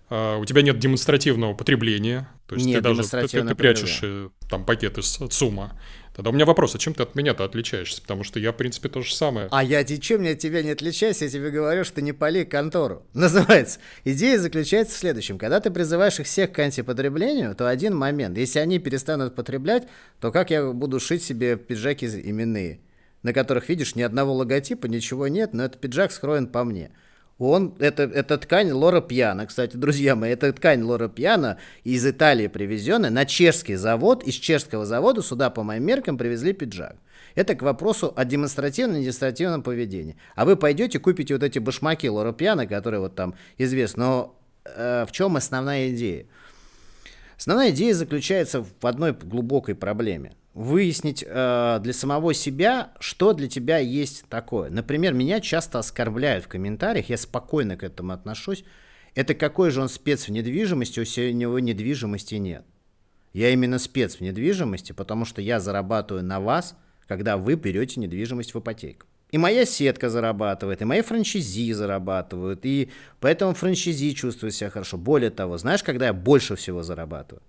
Uh, 0.09 0.41
у 0.41 0.47
тебя 0.47 0.63
нет 0.63 0.79
демонстративного 0.79 1.53
потребления, 1.53 2.31
то 2.47 2.55
есть 2.55 2.67
нет 2.67 2.77
ты 2.77 2.95
даже 2.95 3.03
ты, 3.07 3.43
ты 3.43 3.55
прячешь 3.55 4.01
э, 4.03 4.31
там 4.49 4.65
пакеты 4.65 5.03
с 5.03 5.19
ЦУМа, 5.29 5.79
Тогда 6.19 6.31
у 6.31 6.33
меня 6.33 6.47
вопрос, 6.47 6.75
а 6.75 6.79
чем 6.79 6.95
ты 6.95 7.05
от 7.05 7.15
меня-то 7.15 7.45
отличаешься? 7.45 8.03
Потому 8.03 8.25
что 8.25 8.41
я, 8.41 8.51
в 8.51 8.57
принципе, 8.57 8.89
то 8.89 9.03
же 9.03 9.15
самое. 9.15 9.47
А 9.53 9.63
я 9.63 9.85
чем 9.85 10.27
от 10.27 10.41
тебя 10.41 10.65
не 10.65 10.71
отличаюсь, 10.71 11.23
я 11.23 11.29
тебе 11.29 11.51
говорю, 11.51 11.85
что 11.85 12.03
не 12.03 12.13
пали 12.13 12.43
контору. 12.43 13.07
Называется. 13.15 13.79
Идея 14.03 14.41
заключается 14.41 14.97
в 14.97 14.99
следующем. 14.99 15.39
Когда 15.39 15.61
ты 15.61 15.71
призываешь 15.71 16.19
их 16.19 16.27
всех 16.27 16.51
к 16.51 16.59
антипотреблению, 16.59 17.55
то 17.55 17.69
один 17.69 17.97
момент. 17.97 18.37
Если 18.37 18.59
они 18.59 18.81
перестанут 18.81 19.37
потреблять, 19.37 19.87
то 20.19 20.33
как 20.33 20.51
я 20.51 20.73
буду 20.73 20.99
шить 20.99 21.23
себе 21.23 21.57
пиджаки 21.57 22.07
именные, 22.07 22.81
на 23.23 23.33
которых, 23.33 23.69
видишь, 23.69 23.95
ни 23.95 24.03
одного 24.03 24.33
логотипа, 24.35 24.87
ничего 24.87 25.29
нет, 25.29 25.55
но 25.55 25.63
этот 25.63 25.81
пиджак 25.81 26.11
скроен 26.11 26.49
по 26.49 26.65
мне. 26.65 26.91
Он, 27.39 27.75
это, 27.79 28.03
это 28.03 28.37
ткань 28.37 28.73
Лора 28.73 29.01
Пьяна, 29.01 29.47
кстати, 29.47 29.77
друзья 29.77 30.17
мои, 30.17 30.33
это 30.33 30.53
ткань 30.53 30.83
Лора 30.83 31.09
Пьяна 31.09 31.59
из 31.85 32.05
Италии 32.05 32.49
привезенная 32.49 33.11
на 33.11 33.25
чешский 33.27 33.77
завод, 33.77 34.25
из 34.25 34.35
чешского 34.35 34.85
завода 34.85 35.23
сюда 35.23 35.49
по 35.49 35.63
моим 35.63 35.85
меркам 35.85 36.19
привезли 36.19 36.53
пиджак. 36.53 36.97
Это 37.37 37.55
к 37.55 37.63
вопросу 37.63 38.13
о 38.17 38.25
демонстративном 38.25 39.63
поведении. 39.63 40.17
А 40.35 40.45
вы 40.45 40.57
пойдете, 40.57 40.99
купите 40.99 41.35
вот 41.35 41.45
эти 41.45 41.61
башмаки 41.61 42.09
Лора 42.09 42.33
Пьяна, 42.33 42.67
которые 42.67 43.01
вот 43.01 43.15
там 43.15 43.35
известны, 43.57 44.03
но 44.03 44.37
э, 44.65 45.07
в 45.07 45.13
чем 45.13 45.37
основная 45.37 45.91
идея? 45.91 46.27
Основная 47.37 47.71
идея 47.71 47.95
заключается 47.95 48.65
в 48.65 48.85
одной 48.85 49.13
глубокой 49.13 49.77
проблеме 49.77 50.33
выяснить 50.59 51.25
э, 51.25 51.79
для 51.81 51.93
самого 51.93 52.35
себя, 52.35 52.91
что 52.99 53.33
для 53.33 53.49
тебя 53.49 53.79
есть 53.79 54.25
такое. 54.29 54.71
Например, 54.71 55.15
меня 55.15 55.41
часто 55.41 55.79
оскорбляют 55.79 56.47
в 56.47 56.49
комментариях, 56.49 57.11
я 57.11 57.17
спокойно 57.17 57.77
к 57.77 57.85
этому 57.85 58.13
отношусь. 58.13 58.65
Это 59.15 59.35
какой 59.35 59.71
же 59.71 59.81
он 59.81 59.89
спец 59.89 60.27
в 60.27 60.33
недвижимости, 60.33 60.99
у 60.99 61.33
него 61.33 61.61
недвижимости 61.61 62.35
нет. 62.35 62.65
Я 63.33 63.51
именно 63.51 63.79
спец 63.79 64.17
в 64.17 64.21
недвижимости, 64.21 64.91
потому 64.91 65.25
что 65.25 65.41
я 65.41 65.61
зарабатываю 65.61 66.25
на 66.25 66.41
вас, 66.41 66.77
когда 67.07 67.37
вы 67.37 67.55
берете 67.55 68.01
недвижимость 68.01 68.53
в 68.53 68.59
ипотеку. 68.59 69.07
И 69.31 69.39
моя 69.39 69.65
сетка 69.65 70.11
зарабатывает, 70.11 70.83
и 70.83 70.85
мои 70.85 71.03
франчайзи 71.03 71.73
зарабатывают, 71.73 72.67
и 72.67 72.91
поэтому 73.21 73.55
франчайзи 73.55 74.13
чувствуют 74.13 74.57
себя 74.57 74.71
хорошо. 74.71 74.99
Более 74.99 75.31
того, 75.31 75.57
знаешь, 75.57 75.85
когда 75.85 76.07
я 76.07 76.13
больше 76.13 76.57
всего 76.57 76.83
зарабатываю? 76.83 77.45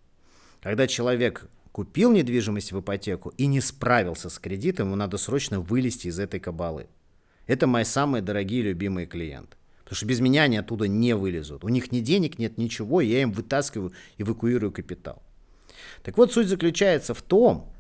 Когда 0.62 0.86
человек 0.86 1.50
купил 1.72 2.12
недвижимость 2.12 2.72
в 2.72 2.80
ипотеку 2.80 3.30
и 3.38 3.46
не 3.48 3.62
справился 3.62 4.30
с 4.30 4.40
кредитом, 4.40 4.88
ему 4.88 4.96
надо 4.96 5.18
срочно 5.18 5.60
вылезти 5.60 6.08
из 6.08 6.20
этой 6.20 6.40
кабалы. 6.40 6.88
Это 7.48 7.68
мои 7.68 7.84
самые 7.84 8.22
дорогие 8.22 8.62
любимые 8.62 9.08
клиенты. 9.08 9.58
Потому 9.84 9.98
что 9.98 10.06
без 10.06 10.20
меня 10.20 10.44
они 10.44 10.58
оттуда 10.58 10.88
не 10.88 11.16
вылезут. 11.16 11.64
У 11.64 11.70
них 11.70 11.92
ни 11.92 12.00
денег 12.00 12.38
нет, 12.38 12.58
ничего, 12.58 13.02
я 13.02 13.22
им 13.24 13.32
вытаскиваю, 13.32 13.92
эвакуирую 14.18 14.72
капитал. 14.72 15.24
Так 16.04 16.18
вот, 16.18 16.32
суть 16.32 16.48
заключается 16.48 17.14
в 17.14 17.22
том, 17.22 17.74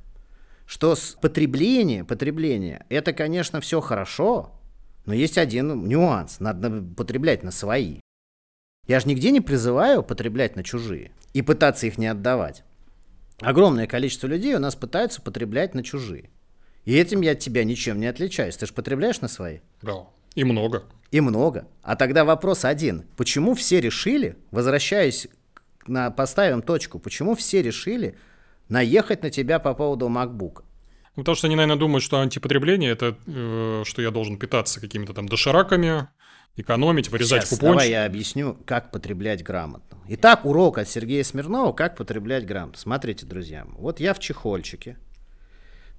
что 0.65 0.95
с 0.95 1.15
потребление, 1.21 2.03
потребление, 2.03 2.85
это, 2.89 3.13
конечно, 3.13 3.61
все 3.61 3.79
хорошо, 3.79 4.51
но 5.05 5.13
есть 5.13 5.37
один 5.37 5.87
нюанс. 5.87 6.39
Надо 6.39 6.81
потреблять 6.95 7.43
на 7.43 7.51
свои. 7.51 7.99
Я 8.87 8.99
же 8.99 9.07
нигде 9.07 9.29
не 9.29 9.41
призываю 9.41 10.01
потреблять 10.01 10.55
на 10.55 10.63
чужие 10.63 11.11
и 11.33 11.43
пытаться 11.43 11.85
их 11.85 11.97
не 11.99 12.07
отдавать 12.07 12.63
огромное 13.41 13.87
количество 13.87 14.27
людей 14.27 14.55
у 14.55 14.59
нас 14.59 14.75
пытаются 14.75 15.21
потреблять 15.21 15.73
на 15.73 15.83
чужие. 15.83 16.29
И 16.85 16.95
этим 16.95 17.21
я 17.21 17.31
от 17.31 17.39
тебя 17.39 17.63
ничем 17.63 17.99
не 17.99 18.07
отличаюсь. 18.07 18.57
Ты 18.57 18.65
же 18.65 18.73
потребляешь 18.73 19.21
на 19.21 19.27
свои? 19.27 19.59
Да. 19.81 20.07
И 20.35 20.43
много. 20.43 20.83
И 21.11 21.21
много. 21.21 21.67
А 21.81 21.95
тогда 21.95 22.25
вопрос 22.25 22.65
один. 22.65 23.05
Почему 23.17 23.55
все 23.55 23.81
решили, 23.81 24.37
возвращаясь 24.51 25.27
на, 25.87 26.11
поставим 26.11 26.61
точку, 26.61 26.99
почему 26.99 27.35
все 27.35 27.61
решили 27.61 28.15
наехать 28.69 29.23
на 29.23 29.29
тебя 29.29 29.59
по 29.59 29.73
поводу 29.73 30.07
MacBook? 30.07 30.63
Ну, 31.15 31.23
потому 31.23 31.35
что 31.35 31.47
они, 31.47 31.55
наверное, 31.55 31.79
думают, 31.79 32.03
что 32.03 32.21
антипотребление 32.21 32.91
это 32.91 33.17
э, 33.27 33.83
что 33.85 34.01
я 34.01 34.11
должен 34.11 34.37
питаться 34.37 34.79
какими-то 34.79 35.13
там 35.13 35.27
дошираками, 35.27 36.07
экономить, 36.55 37.09
вырезать 37.09 37.43
Сейчас, 37.43 37.49
купончик. 37.49 37.73
Давай 37.73 37.89
я 37.89 38.05
объясню, 38.05 38.57
как 38.65 38.91
потреблять 38.91 39.43
грамотно. 39.43 39.97
Итак, 40.07 40.45
урок 40.45 40.77
от 40.77 40.89
Сергея 40.89 41.23
Смирнова, 41.23 41.71
как 41.73 41.95
потреблять 41.95 42.45
грамотно. 42.45 42.79
Смотрите, 42.79 43.25
друзья, 43.25 43.65
вот 43.73 43.99
я 43.99 44.13
в 44.13 44.19
чехольчике 44.19 44.97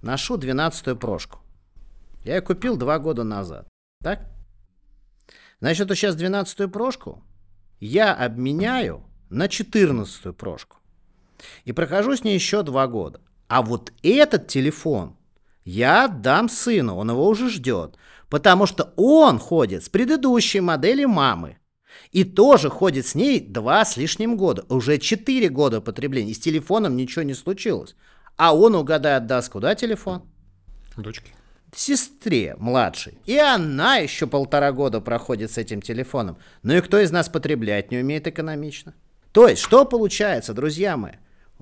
ношу 0.03 0.37
12-ю 0.37 0.97
прошку. 0.97 1.41
Я 2.25 2.37
ее 2.37 2.43
купил 2.43 2.77
два 2.77 2.99
года 2.99 3.25
назад. 3.25 3.69
Так? 4.03 4.29
Значит, 5.61 5.89
вот 5.89 5.97
сейчас 5.97 6.17
12-ю 6.17 6.69
прошку 6.69 7.23
я 7.81 8.15
обменяю 8.15 9.05
на 9.31 9.47
14-ю 9.47 10.35
прошку. 10.35 10.79
И 11.65 11.73
прохожу 11.73 12.17
с 12.17 12.25
ней 12.25 12.35
еще 12.35 12.63
два 12.63 12.87
года. 12.87 13.21
А 13.49 13.63
вот 13.63 13.93
этот 14.03 14.49
телефон 14.49 15.17
я 15.65 16.05
отдам 16.05 16.49
сыну, 16.49 16.97
он 16.97 17.11
его 17.11 17.27
уже 17.27 17.51
ждет. 17.51 17.97
Потому 18.31 18.67
что 18.67 18.95
он 18.97 19.39
ходит 19.39 19.85
с 19.85 19.89
предыдущей 19.89 20.61
модели 20.61 21.05
мамы. 21.05 21.59
И 22.13 22.25
тоже 22.25 22.71
ходит 22.71 23.07
с 23.07 23.15
ней 23.15 23.41
два 23.41 23.85
с 23.85 23.97
лишним 23.97 24.37
года. 24.37 24.65
Уже 24.69 24.99
четыре 24.99 25.49
года 25.49 25.81
потребления. 25.81 26.31
И 26.31 26.35
с 26.35 26.39
телефоном 26.39 26.97
ничего 26.97 27.25
не 27.25 27.35
случилось. 27.35 27.97
А 28.37 28.55
он, 28.57 28.77
угадай, 28.77 29.17
отдаст 29.17 29.51
куда 29.51 29.75
телефон? 29.75 30.23
Дочке. 30.97 31.33
Сестре 31.75 32.57
младшей. 32.59 33.19
И 33.27 33.37
она 33.37 33.97
еще 33.97 34.27
полтора 34.27 34.73
года 34.73 35.01
проходит 35.01 35.51
с 35.51 35.59
этим 35.59 35.83
телефоном. 35.83 36.39
Ну 36.63 36.75
и 36.75 36.81
кто 36.81 36.99
из 36.99 37.11
нас 37.11 37.29
потреблять 37.29 37.91
не 37.91 37.99
умеет 37.99 38.27
экономично? 38.27 38.95
То 39.33 39.49
есть, 39.49 39.63
что 39.63 39.85
получается, 39.85 40.55
друзья 40.55 40.97
мои? 40.97 41.15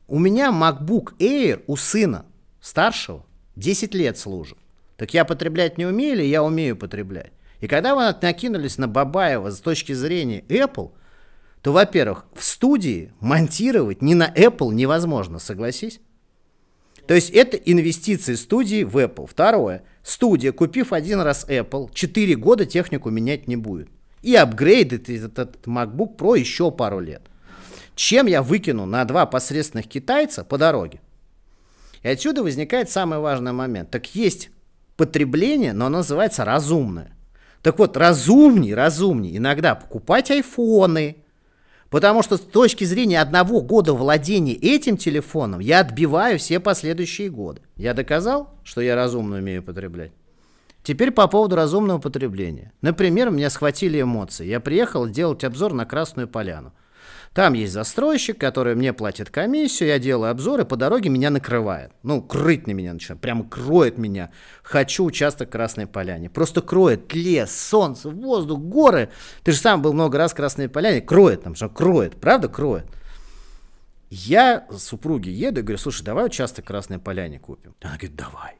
У 0.07 0.19
меня 0.19 0.51
MacBook 0.51 1.17
Air 1.19 1.63
у 1.67 1.77
сына 1.77 2.27
старшего 2.61 3.27
10 3.57 3.95
лет 3.95 4.19
служит. 4.19 4.59
Так 4.99 5.15
я 5.15 5.25
потреблять 5.25 5.79
не 5.79 5.87
умею 5.87 6.15
или 6.17 6.25
я 6.25 6.43
умею 6.43 6.77
потреблять? 6.77 7.33
И 7.61 7.69
когда 7.69 7.95
вы 7.95 8.03
накинулись 8.21 8.79
на 8.79 8.89
Бабаева 8.89 9.51
с 9.51 9.61
точки 9.61 9.93
зрения 9.93 10.41
Apple, 10.49 10.91
то, 11.63 11.73
во-первых, 11.73 12.25
в 12.35 12.43
студии 12.43 13.13
монтировать 13.21 14.03
не 14.03 14.17
на 14.17 14.29
Apple 14.29 14.75
невозможно, 14.75 15.39
согласись? 15.39 16.01
То 17.07 17.15
есть 17.15 17.31
это 17.31 17.57
инвестиции 17.57 18.35
студии 18.35 18.83
в 18.83 18.99
Apple. 18.99 19.29
Второе. 19.29 19.85
Студия, 20.03 20.51
купив 20.51 20.93
один 20.93 21.21
раз 21.21 21.47
Apple, 21.49 21.91
4 21.95 22.35
года 22.35 22.67
технику 22.67 23.09
менять 23.11 23.47
не 23.47 23.57
будет. 23.57 23.89
И 24.23 24.35
апгрейдит 24.35 25.09
этот 25.09 25.65
MacBook 25.65 26.17
Pro 26.17 26.37
еще 26.37 26.73
пару 26.73 26.99
лет. 26.99 27.23
Чем 27.95 28.27
я 28.27 28.43
выкину 28.43 28.85
на 28.85 29.05
два 29.05 29.27
посредственных 29.27 29.87
китайца 29.87 30.43
по 30.43 30.59
дороге? 30.59 31.01
И 32.03 32.09
отсюда 32.09 32.43
возникает 32.43 32.91
самый 32.91 33.21
важный 33.21 33.53
момент. 33.53 33.91
Так 33.91 34.15
есть 34.15 34.51
потребление, 34.99 35.73
но 35.73 35.87
оно 35.87 35.99
называется 35.99 36.45
разумное. 36.45 37.17
Так 37.63 37.79
вот, 37.79 37.97
разумней, 37.97 38.75
разумней 38.75 39.37
иногда 39.37 39.75
покупать 39.75 40.31
айфоны, 40.31 41.17
потому 41.89 42.23
что 42.23 42.37
с 42.37 42.41
точки 42.41 42.85
зрения 42.85 43.21
одного 43.21 43.63
года 43.63 43.95
владения 43.95 44.55
этим 44.55 44.97
телефоном 44.97 45.61
я 45.61 45.81
отбиваю 45.81 46.39
все 46.39 46.61
последующие 46.61 47.31
годы. 47.31 47.63
Я 47.77 47.95
доказал, 47.95 48.51
что 48.65 48.81
я 48.81 48.95
разумно 48.95 49.37
умею 49.37 49.63
потреблять? 49.63 50.13
Теперь 50.83 51.11
по 51.11 51.29
поводу 51.29 51.55
разумного 51.55 51.99
потребления. 51.99 52.73
Например, 52.83 53.31
меня 53.31 53.51
схватили 53.51 54.01
эмоции. 54.01 54.47
Я 54.47 54.59
приехал 54.59 55.09
делать 55.09 55.45
обзор 55.45 55.75
на 55.75 55.85
Красную 55.87 56.29
Поляну. 56.29 56.73
Там 57.38 57.53
есть 57.53 57.72
застройщик, 57.72 58.37
который 58.37 58.74
мне 58.74 58.92
платит 58.92 59.31
комиссию, 59.31 59.90
я 59.90 60.01
делаю 60.01 60.33
обзоры, 60.33 60.64
по 60.64 60.77
дороге 60.77 61.09
меня 61.09 61.31
накрывает. 61.31 61.92
Ну, 62.03 62.20
крыть 62.20 62.66
на 62.66 62.72
меня 62.72 62.92
начинает, 62.92 63.22
прямо 63.22 63.48
кроет 63.48 63.96
меня. 63.96 64.33
Хочу 64.64 65.05
участок 65.05 65.48
Красной 65.48 65.87
Поляне. 65.87 66.29
Просто 66.29 66.62
кроет 66.62 67.14
лес, 67.14 67.57
солнце, 67.57 68.11
воздух, 68.11 68.59
горы. 68.59 69.11
Ты 69.44 69.53
же 69.53 69.59
сам 69.59 69.83
был 69.83 69.92
много 69.92 70.18
раз 70.18 70.33
в 70.33 70.35
Красной 70.35 70.68
Поляне. 70.68 71.01
Кроет 71.01 71.44
там, 71.44 71.55
что 71.55 71.68
кроет, 71.68 72.20
правда 72.20 72.48
кроет? 72.48 72.87
Я 74.11 74.66
с 74.68 74.83
супруги 74.83 75.29
еду 75.29 75.61
и 75.61 75.62
говорю, 75.62 75.79
слушай, 75.79 76.03
давай 76.03 76.27
участок 76.27 76.64
Красной 76.64 76.98
Поляне 76.98 77.38
купим. 77.38 77.77
Она 77.83 77.92
говорит, 77.92 78.16
давай. 78.16 78.57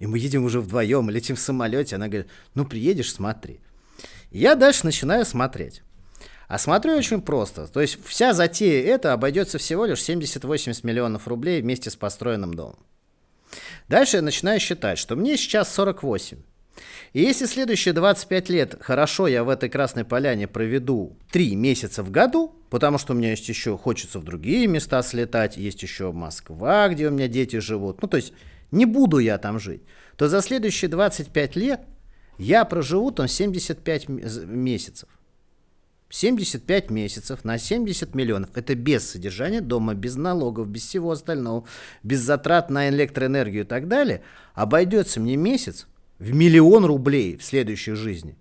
И 0.00 0.06
мы 0.08 0.18
едем 0.18 0.42
уже 0.42 0.60
вдвоем, 0.60 1.10
летим 1.10 1.36
в 1.36 1.38
самолете. 1.38 1.94
Она 1.94 2.08
говорит, 2.08 2.26
ну 2.54 2.64
приедешь, 2.64 3.12
смотри. 3.12 3.60
Я 4.32 4.56
дальше 4.56 4.84
начинаю 4.84 5.24
смотреть. 5.24 5.84
А 6.48 6.58
смотрю 6.58 6.96
очень 6.96 7.20
просто. 7.20 7.66
То 7.66 7.80
есть 7.80 7.98
вся 8.04 8.32
затея 8.32 8.94
это 8.94 9.12
обойдется 9.12 9.58
всего 9.58 9.84
лишь 9.84 9.98
70-80 9.98 10.80
миллионов 10.84 11.26
рублей 11.26 11.60
вместе 11.60 11.90
с 11.90 11.96
построенным 11.96 12.54
домом. 12.54 12.78
Дальше 13.88 14.16
я 14.16 14.22
начинаю 14.22 14.60
считать, 14.60 14.98
что 14.98 15.16
мне 15.16 15.36
сейчас 15.36 15.72
48. 15.74 16.38
И 17.12 17.22
если 17.22 17.46
следующие 17.46 17.94
25 17.94 18.48
лет 18.50 18.76
хорошо 18.80 19.26
я 19.26 19.44
в 19.44 19.48
этой 19.48 19.68
Красной 19.68 20.04
Поляне 20.04 20.46
проведу 20.46 21.16
3 21.32 21.56
месяца 21.56 22.02
в 22.02 22.10
году, 22.10 22.54
потому 22.68 22.98
что 22.98 23.14
у 23.14 23.16
меня 23.16 23.30
есть 23.30 23.48
еще, 23.48 23.78
хочется 23.78 24.18
в 24.18 24.24
другие 24.24 24.66
места 24.66 25.02
слетать, 25.02 25.56
есть 25.56 25.82
еще 25.82 26.12
Москва, 26.12 26.88
где 26.88 27.08
у 27.08 27.10
меня 27.10 27.28
дети 27.28 27.58
живут, 27.58 28.02
ну 28.02 28.08
то 28.08 28.18
есть 28.18 28.34
не 28.70 28.84
буду 28.84 29.18
я 29.18 29.38
там 29.38 29.58
жить, 29.58 29.82
то 30.16 30.28
за 30.28 30.42
следующие 30.42 30.90
25 30.90 31.56
лет 31.56 31.80
я 32.38 32.64
проживу 32.66 33.10
там 33.10 33.28
75 33.28 34.08
месяцев. 34.08 35.08
75 36.08 36.90
месяцев 36.90 37.44
на 37.44 37.58
70 37.58 38.14
миллионов. 38.14 38.50
Это 38.54 38.74
без 38.74 39.10
содержания 39.10 39.60
дома, 39.60 39.94
без 39.94 40.16
налогов, 40.16 40.68
без 40.68 40.86
всего 40.86 41.10
остального, 41.10 41.64
без 42.02 42.20
затрат 42.20 42.70
на 42.70 42.88
электроэнергию 42.88 43.64
и 43.64 43.66
так 43.66 43.88
далее. 43.88 44.22
Обойдется 44.54 45.20
мне 45.20 45.36
месяц 45.36 45.86
в 46.18 46.32
миллион 46.32 46.84
рублей 46.84 47.36
в 47.36 47.44
следующей 47.44 47.92
жизни. 47.92 48.36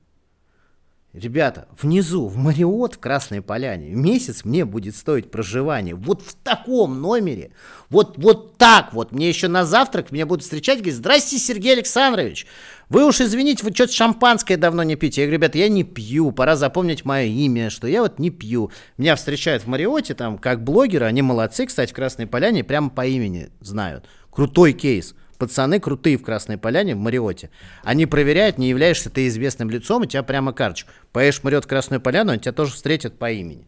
Ребята, 1.16 1.70
внизу, 1.82 2.28
в 2.28 2.36
Мариот 2.36 2.96
в 2.96 3.00
Красной 3.00 3.42
Поляне, 3.42 3.92
месяц 3.92 4.44
мне 4.44 4.66
будет 4.66 4.98
стоить 4.98 5.32
проживание. 5.32 5.96
Вот 5.96 6.22
в 6.22 6.36
таком 6.36 7.00
номере, 7.00 7.52
вот, 7.90 8.18
вот 8.18 8.58
так 8.58 8.92
вот. 8.92 9.14
Мне 9.14 9.30
еще 9.30 9.48
на 9.48 9.64
завтрак 9.64 10.12
меня 10.12 10.26
будут 10.26 10.44
встречать, 10.44 10.80
говорят, 10.80 10.98
здрасте, 10.98 11.38
Сергей 11.38 11.72
Александрович. 11.72 12.46
Вы 12.90 13.06
уж 13.06 13.22
извините, 13.22 13.64
вы 13.64 13.74
что-то 13.74 13.94
шампанское 13.94 14.58
давно 14.58 14.84
не 14.84 14.98
пьете. 14.98 15.22
Я 15.22 15.28
говорю, 15.28 15.38
ребята, 15.38 15.58
я 15.58 15.70
не 15.70 15.86
пью, 15.86 16.34
пора 16.34 16.58
запомнить 16.58 17.06
мое 17.06 17.28
имя, 17.28 17.70
что 17.70 17.88
я 17.88 18.02
вот 18.02 18.20
не 18.20 18.30
пью. 18.30 18.72
Меня 18.98 19.16
встречают 19.16 19.64
в 19.64 19.68
Мариоте, 19.68 20.16
там, 20.16 20.38
как 20.38 20.66
блогера, 20.66 21.06
они 21.06 21.22
молодцы, 21.22 21.66
кстати, 21.66 21.92
в 21.92 21.96
Красной 21.96 22.28
Поляне, 22.28 22.66
прямо 22.66 22.90
по 22.90 23.06
имени 23.06 23.52
знают. 23.62 24.06
Крутой 24.30 24.74
кейс. 24.74 25.16
Пацаны 25.38 25.80
крутые 25.80 26.18
в 26.18 26.24
Красной 26.24 26.58
Поляне, 26.58 26.96
в 26.96 27.00
Мариоте. 27.00 27.50
Они 27.84 28.06
проверяют, 28.06 28.58
не 28.58 28.70
являешься 28.70 29.10
ты 29.10 29.28
известным 29.28 29.70
лицом, 29.70 30.04
и 30.04 30.08
тебя 30.08 30.24
прямо 30.24 30.54
карточку. 30.54 30.92
Поешь 31.12 31.44
Мариот 31.44 31.66
Красную 31.66 32.02
Поляну, 32.02 32.32
они 32.32 32.42
тебя 32.42 32.54
тоже 32.54 32.74
встретят 32.74 33.18
по 33.20 33.32
имени. 33.32 33.68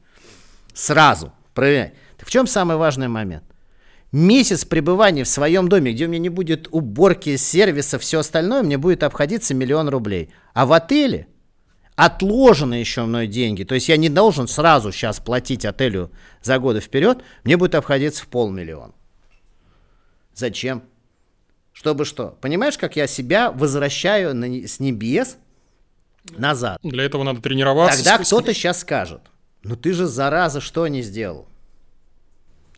Сразу. 0.74 1.34
Проверяй. 1.54 1.94
Так 2.18 2.28
в 2.28 2.32
чем 2.32 2.48
самый 2.48 2.78
важный 2.78 3.08
момент? 3.08 3.44
Месяц 4.12 4.64
пребывания 4.64 5.24
в 5.24 5.28
своем 5.28 5.68
доме, 5.68 5.92
где 5.92 6.06
у 6.06 6.08
меня 6.08 6.20
не 6.20 6.30
будет 6.30 6.68
уборки, 6.72 7.36
сервиса, 7.36 8.00
все 8.00 8.20
остальное, 8.20 8.64
мне 8.64 8.78
будет 8.78 9.04
обходиться 9.04 9.54
миллион 9.54 9.90
рублей. 9.90 10.30
А 10.54 10.66
в 10.66 10.72
отеле 10.72 11.28
отложены 11.98 12.76
еще 12.76 13.04
мной 13.04 13.28
деньги. 13.28 13.64
То 13.64 13.76
есть 13.76 13.90
я 13.90 13.98
не 13.98 14.08
должен 14.08 14.48
сразу 14.48 14.92
сейчас 14.92 15.20
платить 15.20 15.66
отелю 15.66 16.12
за 16.42 16.60
годы 16.60 16.80
вперед, 16.80 17.24
мне 17.44 17.58
будет 17.58 17.76
обходиться 17.76 18.24
в 18.24 18.28
полмиллиона. 18.28 18.94
Зачем? 20.34 20.84
Чтобы 21.78 22.06
что? 22.06 22.36
Понимаешь, 22.42 22.76
как 22.76 22.96
я 22.96 23.06
себя 23.06 23.52
возвращаю 23.52 24.34
на, 24.34 24.48
с 24.48 24.80
небес 24.80 25.38
назад? 26.32 26.80
Для 26.82 27.04
этого 27.04 27.22
надо 27.22 27.40
тренироваться. 27.40 28.04
Тогда 28.04 28.18
кто-то 28.18 28.52
сейчас 28.56 28.80
скажет, 28.80 29.22
ну 29.62 29.76
ты 29.76 29.94
же, 29.94 30.08
зараза, 30.08 30.60
что 30.60 30.88
не 30.88 31.04
сделал? 31.04 31.48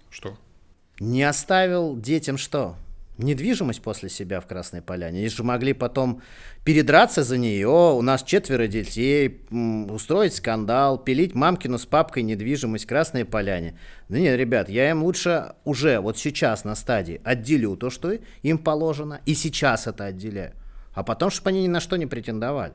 Что? 0.10 0.38
Не 1.00 1.24
оставил 1.24 1.96
детям 1.96 2.38
что? 2.38 2.76
Недвижимость 3.24 3.82
после 3.82 4.10
себя 4.10 4.40
в 4.40 4.48
Красной 4.48 4.82
Поляне. 4.82 5.20
Они 5.20 5.30
же 5.30 5.44
могли 5.44 5.74
потом 5.74 6.22
передраться 6.64 7.24
за 7.24 7.38
нее, 7.38 7.68
у 7.68 8.02
нас 8.02 8.24
четверо 8.24 8.68
детей, 8.68 9.42
устроить 9.52 10.36
скандал, 10.36 10.98
пилить 10.98 11.36
мамкину 11.36 11.78
с 11.78 11.86
папкой 11.86 12.24
недвижимость 12.24 12.86
в 12.86 12.88
Красной 12.88 13.26
Поляне. 13.26 13.78
Да 14.08 14.18
нет, 14.18 14.38
ребят, 14.40 14.70
я 14.70 14.90
им 14.90 15.04
лучше 15.04 15.54
уже 15.66 16.00
вот 16.00 16.18
сейчас 16.18 16.64
на 16.64 16.76
стадии 16.76 17.22
отделю 17.24 17.76
то, 17.76 17.90
что 17.90 18.18
им 18.42 18.58
положено, 18.58 19.22
и 19.26 19.34
сейчас 19.34 19.88
это 19.88 20.06
отделяю. 20.06 20.54
А 20.94 21.04
потом, 21.04 21.30
чтобы 21.30 21.50
они 21.50 21.64
ни 21.64 21.68
на 21.68 21.80
что 21.80 21.98
не 21.98 22.06
претендовали. 22.06 22.74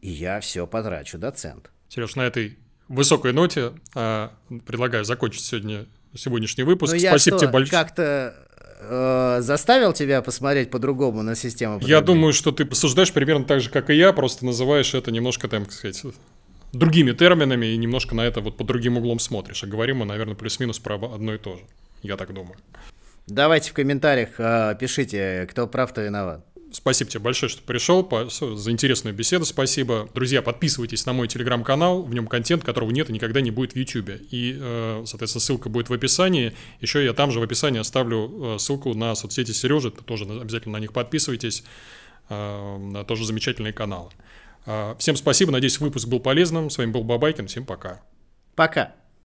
И 0.00 0.10
я 0.10 0.40
все 0.40 0.66
потрачу 0.66 1.18
до 1.18 1.30
цент. 1.30 1.70
Сереж, 1.88 2.16
на 2.16 2.22
этой 2.22 2.58
высокой 2.88 3.32
ноте 3.32 3.72
э, 3.94 4.28
предлагаю 4.66 5.04
закончить 5.04 5.42
сегодня 5.42 5.86
сегодняшний 6.14 6.64
выпуск. 6.64 6.92
Ну, 6.92 6.98
Спасибо 6.98 7.36
что, 7.36 7.46
тебе 7.46 7.52
большое. 7.52 7.82
Как-то 7.82 8.34
э, 8.80 9.38
заставил 9.40 9.92
тебя 9.92 10.22
посмотреть 10.22 10.70
по-другому 10.70 11.22
на 11.22 11.34
систему? 11.34 11.80
Я 11.82 12.00
думаю, 12.00 12.32
что 12.32 12.52
ты 12.52 12.64
посуждаешь 12.64 13.12
примерно 13.12 13.44
так 13.44 13.60
же, 13.60 13.70
как 13.70 13.90
и 13.90 13.94
я, 13.94 14.12
просто 14.12 14.44
называешь 14.44 14.94
это 14.94 15.10
немножко, 15.10 15.48
там, 15.48 15.64
как 15.64 15.72
сказать, 15.72 16.02
другими 16.72 17.12
терминами 17.12 17.66
и 17.66 17.76
немножко 17.76 18.14
на 18.14 18.22
это 18.22 18.40
вот 18.40 18.56
под 18.56 18.66
другим 18.66 18.96
углом 18.98 19.18
смотришь. 19.18 19.62
А 19.64 19.66
говорим 19.66 19.98
мы, 19.98 20.04
наверное, 20.06 20.34
плюс-минус 20.34 20.78
про 20.78 20.96
одно 20.96 21.34
и 21.34 21.38
то 21.38 21.56
же. 21.56 21.62
Я 22.02 22.16
так 22.16 22.32
думаю. 22.32 22.56
Давайте 23.26 23.70
в 23.70 23.74
комментариях 23.74 24.30
э, 24.38 24.76
пишите, 24.78 25.46
кто 25.50 25.66
прав, 25.66 25.90
кто 25.92 26.00
виноват. 26.00 26.44
Спасибо 26.72 27.10
тебе 27.10 27.20
большое, 27.20 27.50
что 27.50 27.62
пришел, 27.62 28.08
за 28.30 28.70
интересную 28.70 29.14
беседу 29.14 29.44
спасибо. 29.44 30.08
Друзья, 30.14 30.40
подписывайтесь 30.40 31.04
на 31.04 31.12
мой 31.12 31.26
телеграм-канал, 31.26 32.02
в 32.02 32.14
нем 32.14 32.28
контент, 32.28 32.62
которого 32.62 32.90
нет 32.90 33.10
и 33.10 33.12
никогда 33.12 33.40
не 33.40 33.50
будет 33.50 33.72
в 33.72 33.76
YouTube. 33.76 34.10
И, 34.30 34.56
э, 34.58 35.02
соответственно, 35.04 35.40
ссылка 35.40 35.68
будет 35.68 35.88
в 35.88 35.92
описании. 35.92 36.54
Еще 36.80 37.04
я 37.04 37.12
там 37.12 37.32
же 37.32 37.40
в 37.40 37.42
описании 37.42 37.80
оставлю 37.80 38.54
э, 38.54 38.58
ссылку 38.58 38.94
на 38.94 39.16
соцсети 39.16 39.50
Сережи, 39.50 39.90
тоже 39.90 40.24
обязательно 40.24 40.74
на 40.78 40.80
них 40.80 40.92
подписывайтесь. 40.92 41.64
Э, 42.28 43.04
тоже 43.08 43.26
замечательные 43.26 43.72
каналы. 43.72 44.10
Всем 44.98 45.16
спасибо, 45.16 45.50
надеюсь, 45.50 45.80
выпуск 45.80 46.06
был 46.06 46.20
полезным. 46.20 46.70
С 46.70 46.78
вами 46.78 46.92
был 46.92 47.02
Бабайкин, 47.02 47.48
всем 47.48 47.64
пока. 47.64 48.02
Пока. 48.54 48.99